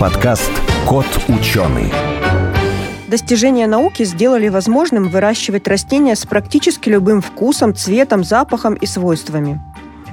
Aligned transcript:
подкаст 0.00 0.50
«Кот 0.88 1.04
ученый». 1.28 1.92
Достижения 3.06 3.66
науки 3.66 4.02
сделали 4.04 4.48
возможным 4.48 5.10
выращивать 5.10 5.68
растения 5.68 6.16
с 6.16 6.24
практически 6.24 6.88
любым 6.88 7.20
вкусом, 7.20 7.74
цветом, 7.74 8.24
запахом 8.24 8.72
и 8.72 8.86
свойствами. 8.86 9.60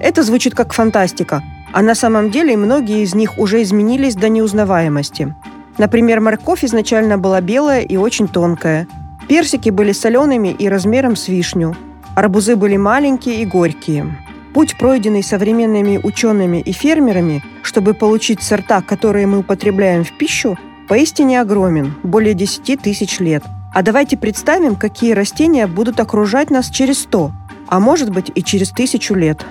Это 0.02 0.24
звучит 0.24 0.56
как 0.56 0.74
фантастика, 0.74 1.42
а 1.72 1.82
на 1.82 1.96
самом 1.96 2.32
деле 2.32 2.58
многие 2.58 3.02
из 3.02 3.16
них 3.16 3.38
уже 3.38 3.62
изменились 3.64 4.16
до 4.16 4.28
неузнаваемости. 4.28 5.34
Например, 5.78 6.20
морковь 6.20 6.66
изначально 6.66 7.18
была 7.18 7.40
белая 7.40 7.80
и 7.80 7.96
очень 7.96 8.28
тонкая. 8.28 8.90
Персики 9.30 9.70
были 9.70 9.94
солеными 9.94 10.50
и 10.50 10.68
размером 10.68 11.16
с 11.16 11.30
вишню. 11.30 11.78
Арбузы 12.14 12.58
были 12.58 12.76
маленькие 12.76 13.42
и 13.42 13.46
горькие. 13.46 14.18
Путь, 14.58 14.76
пройденный 14.76 15.22
современными 15.22 16.00
учеными 16.02 16.58
и 16.58 16.72
фермерами, 16.72 17.44
чтобы 17.62 17.94
получить 17.94 18.42
сорта, 18.42 18.82
которые 18.82 19.28
мы 19.28 19.38
употребляем 19.38 20.04
в 20.04 20.18
пищу, 20.18 20.58
поистине 20.90 21.42
огромен– 21.42 21.94
более 22.04 22.34
10 22.34 22.82
тысяч 22.82 23.20
лет. 23.20 23.44
А 23.72 23.84
давайте 23.84 24.18
представим, 24.18 24.76
какие 24.76 25.14
растения 25.14 25.68
будут 25.68 26.00
окружать 26.00 26.50
нас 26.50 26.72
через 26.72 27.02
100, 27.04 27.32
а 27.68 27.80
может 27.80 28.10
быть 28.10 28.32
и 28.34 28.42
через 28.42 28.72
тысячу 28.72 29.14
лет. 29.14 29.46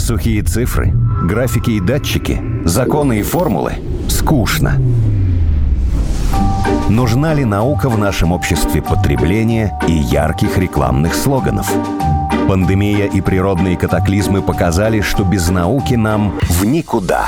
Сухие 0.00 0.42
цифры, 0.42 0.92
графики 1.22 1.70
и 1.70 1.80
датчики, 1.80 2.42
законы 2.64 3.20
и 3.20 3.22
формулы– 3.22 3.74
скучно. 4.08 4.82
Нужна 6.90 7.34
ли 7.34 7.44
наука 7.44 7.88
в 7.88 7.96
нашем 7.96 8.32
обществе 8.32 8.82
потребления 8.82 9.78
и 9.86 9.92
ярких 9.92 10.58
рекламных 10.58 11.14
слоганов? 11.14 11.72
Пандемия 12.48 13.04
и 13.04 13.20
природные 13.20 13.76
катаклизмы 13.76 14.40
показали, 14.40 15.02
что 15.02 15.22
без 15.22 15.50
науки 15.50 15.92
нам 15.92 16.38
в 16.40 16.64
никуда. 16.64 17.26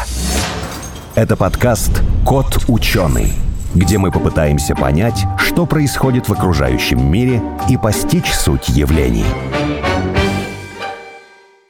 Это 1.14 1.36
подкаст 1.36 2.02
«Кот 2.24 2.64
ученый», 2.68 3.34
где 3.74 3.98
мы 3.98 4.10
попытаемся 4.12 4.74
понять, 4.74 5.26
что 5.36 5.66
происходит 5.66 6.30
в 6.30 6.32
окружающем 6.32 7.04
мире 7.12 7.42
и 7.68 7.76
постичь 7.76 8.32
суть 8.32 8.70
явлений. 8.70 9.26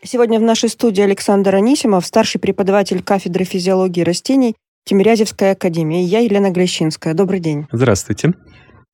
Сегодня 0.04 0.38
в 0.38 0.42
нашей 0.42 0.68
студии 0.68 1.02
Александр 1.02 1.56
Анисимов, 1.56 2.06
старший 2.06 2.40
преподаватель 2.40 3.02
кафедры 3.02 3.44
физиологии 3.44 4.02
растений 4.02 4.54
Тимирязевской 4.84 5.50
академии. 5.50 6.02
Я 6.02 6.20
Елена 6.20 6.52
Глещинская. 6.52 7.14
Добрый 7.14 7.40
день. 7.40 7.66
Здравствуйте. 7.72 8.32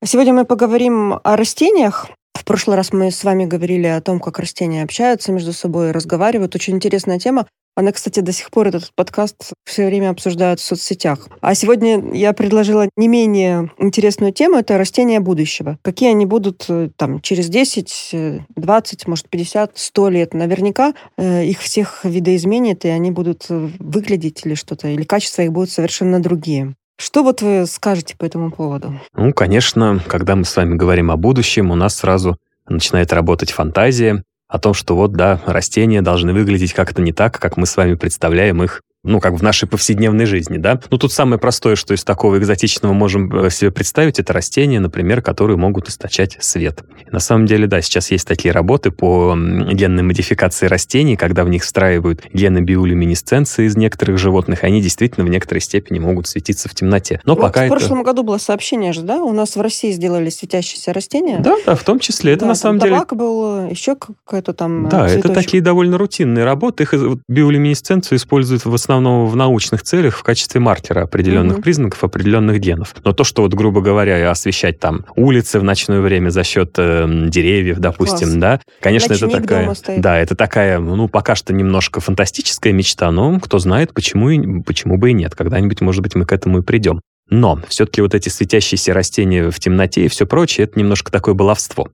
Сегодня 0.02 0.32
мы 0.32 0.46
поговорим 0.46 1.18
о 1.22 1.36
растениях. 1.36 2.06
В 2.36 2.44
прошлый 2.44 2.76
раз 2.76 2.92
мы 2.92 3.10
с 3.10 3.24
вами 3.24 3.46
говорили 3.46 3.86
о 3.86 4.00
том, 4.02 4.20
как 4.20 4.38
растения 4.38 4.82
общаются 4.82 5.32
между 5.32 5.54
собой, 5.54 5.90
разговаривают. 5.90 6.54
Очень 6.54 6.76
интересная 6.76 7.18
тема. 7.18 7.46
Она, 7.74 7.92
кстати, 7.92 8.20
до 8.20 8.32
сих 8.32 8.50
пор 8.50 8.68
этот 8.68 8.90
подкаст 8.94 9.52
все 9.64 9.86
время 9.86 10.10
обсуждают 10.10 10.60
в 10.60 10.62
соцсетях. 10.62 11.28
А 11.40 11.54
сегодня 11.54 12.14
я 12.14 12.32
предложила 12.32 12.88
не 12.96 13.08
менее 13.08 13.70
интересную 13.78 14.32
тему. 14.32 14.56
Это 14.56 14.78
растения 14.78 15.20
будущего. 15.20 15.78
Какие 15.82 16.10
они 16.10 16.24
будут 16.24 16.66
э, 16.68 16.90
там 16.96 17.20
через 17.20 17.48
10, 17.48 18.46
20, 18.54 19.02
э, 19.02 19.10
может, 19.10 19.28
50, 19.28 19.72
100 19.74 20.08
лет. 20.08 20.34
Наверняка 20.34 20.94
э, 21.16 21.44
их 21.44 21.60
всех 21.60 22.04
видоизменит, 22.04 22.84
и 22.84 22.88
они 22.88 23.10
будут 23.10 23.46
э, 23.48 23.70
выглядеть 23.78 24.44
или 24.44 24.54
что-то, 24.54 24.88
или 24.88 25.04
качества 25.04 25.42
их 25.42 25.52
будут 25.52 25.70
совершенно 25.70 26.20
другие. 26.20 26.74
Что 26.98 27.22
вот 27.22 27.42
вы 27.42 27.66
скажете 27.66 28.16
по 28.16 28.24
этому 28.24 28.50
поводу? 28.50 29.00
Ну, 29.14 29.32
конечно, 29.32 30.00
когда 30.06 30.34
мы 30.34 30.44
с 30.44 30.56
вами 30.56 30.74
говорим 30.76 31.10
о 31.10 31.16
будущем, 31.16 31.70
у 31.70 31.74
нас 31.74 31.96
сразу 31.96 32.38
начинает 32.68 33.12
работать 33.12 33.52
фантазия, 33.52 34.24
о 34.48 34.58
том, 34.58 34.74
что 34.74 34.96
вот, 34.96 35.12
да, 35.12 35.40
растения 35.44 36.02
должны 36.02 36.32
выглядеть 36.32 36.72
как-то 36.72 37.02
не 37.02 37.12
так, 37.12 37.38
как 37.38 37.56
мы 37.56 37.66
с 37.66 37.76
вами 37.76 37.94
представляем 37.94 38.62
их 38.62 38.82
ну, 39.06 39.20
как 39.20 39.34
в 39.34 39.42
нашей 39.42 39.68
повседневной 39.68 40.26
жизни, 40.26 40.58
да. 40.58 40.80
Ну, 40.90 40.98
тут 40.98 41.12
самое 41.12 41.38
простое, 41.38 41.76
что 41.76 41.94
из 41.94 42.04
такого 42.04 42.38
экзотичного 42.38 42.92
можем 42.92 43.32
э, 43.34 43.50
себе 43.50 43.70
представить, 43.70 44.18
это 44.18 44.32
растения, 44.32 44.80
например, 44.80 45.22
которые 45.22 45.56
могут 45.56 45.88
источать 45.88 46.36
свет. 46.40 46.82
На 47.10 47.20
самом 47.20 47.46
деле, 47.46 47.66
да, 47.66 47.80
сейчас 47.80 48.10
есть 48.10 48.26
такие 48.26 48.52
работы 48.52 48.90
по 48.90 49.34
генной 49.36 50.02
модификации 50.02 50.66
растений, 50.66 51.16
когда 51.16 51.44
в 51.44 51.48
них 51.48 51.62
встраивают 51.62 52.24
гены 52.32 52.58
биолюминесценции 52.58 53.66
из 53.66 53.76
некоторых 53.76 54.18
животных, 54.18 54.64
и 54.64 54.66
они 54.66 54.82
действительно 54.82 55.24
в 55.24 55.30
некоторой 55.30 55.60
степени 55.60 55.98
могут 55.98 56.26
светиться 56.26 56.68
в 56.68 56.74
темноте. 56.74 57.20
Но 57.24 57.34
вот 57.34 57.42
пока 57.42 57.60
в 57.60 57.64
это... 57.64 57.76
прошлом 57.76 58.02
году 58.02 58.22
было 58.22 58.38
сообщение 58.38 58.92
же, 58.92 59.02
да? 59.02 59.22
У 59.22 59.32
нас 59.32 59.56
в 59.56 59.60
России 59.60 59.92
сделали 59.92 60.30
светящиеся 60.30 60.92
растения. 60.92 61.38
Да, 61.40 61.56
да, 61.64 61.74
в 61.76 61.84
том 61.84 62.00
числе. 62.00 62.32
Это 62.32 62.42
да, 62.42 62.48
на 62.48 62.54
самом 62.54 62.80
деле... 62.80 62.92
табак 62.92 63.14
был, 63.14 63.68
еще 63.68 63.94
какая-то 63.96 64.52
там 64.52 64.88
Да, 64.88 65.08
цветочек. 65.08 65.24
это 65.24 65.34
такие 65.34 65.62
довольно 65.62 65.98
рутинные 65.98 66.44
работы. 66.44 66.82
Их 66.82 66.94
биолюминесценцию 67.28 68.18
используют 68.18 68.64
в 68.64 68.74
основном 68.74 68.95
основном 68.96 69.26
в 69.28 69.36
научных 69.36 69.82
целях 69.82 70.16
в 70.16 70.22
качестве 70.22 70.60
маркера 70.60 71.02
определенных 71.02 71.54
Мгм. 71.54 71.62
признаков, 71.62 72.02
определенных 72.04 72.58
генов. 72.60 72.94
Но 73.04 73.12
то, 73.12 73.24
что 73.24 73.42
вот, 73.42 73.54
грубо 73.54 73.80
говоря, 73.80 74.30
освещать 74.30 74.78
там 74.80 75.04
улицы 75.16 75.60
в 75.60 75.64
ночное 75.64 76.00
время 76.00 76.30
за 76.30 76.44
счет 76.44 76.74
э, 76.78 77.06
деревьев, 77.28 77.78
допустим, 77.78 78.28
Класс. 78.28 78.34
да, 78.34 78.60
конечно, 78.80 79.12
это 79.12 79.26
Ночник 79.26 79.42
такая, 79.42 79.62
дома 79.64 79.74
стоит. 79.74 80.00
да, 80.00 80.18
это 80.18 80.34
такая, 80.34 80.78
ну, 80.78 81.08
пока 81.08 81.34
что 81.34 81.52
немножко 81.52 82.00
фантастическая 82.00 82.72
мечта, 82.72 83.10
но 83.10 83.38
кто 83.40 83.58
знает, 83.58 83.92
почему, 83.94 84.30
и, 84.30 84.62
почему 84.62 84.96
бы 84.98 85.10
и 85.10 85.12
нет. 85.12 85.34
Когда-нибудь, 85.34 85.80
может 85.80 86.02
быть, 86.02 86.14
мы 86.14 86.24
к 86.26 86.32
этому 86.32 86.58
и 86.58 86.62
придем. 86.62 87.00
Но 87.28 87.58
все-таки 87.68 88.00
вот 88.02 88.14
эти 88.14 88.28
светящиеся 88.28 88.94
растения 88.94 89.50
в 89.50 89.58
темноте 89.58 90.04
и 90.04 90.08
все 90.08 90.26
прочее, 90.26 90.64
это 90.66 90.78
немножко 90.78 91.10
такое 91.10 91.34
баловство. 91.34 91.88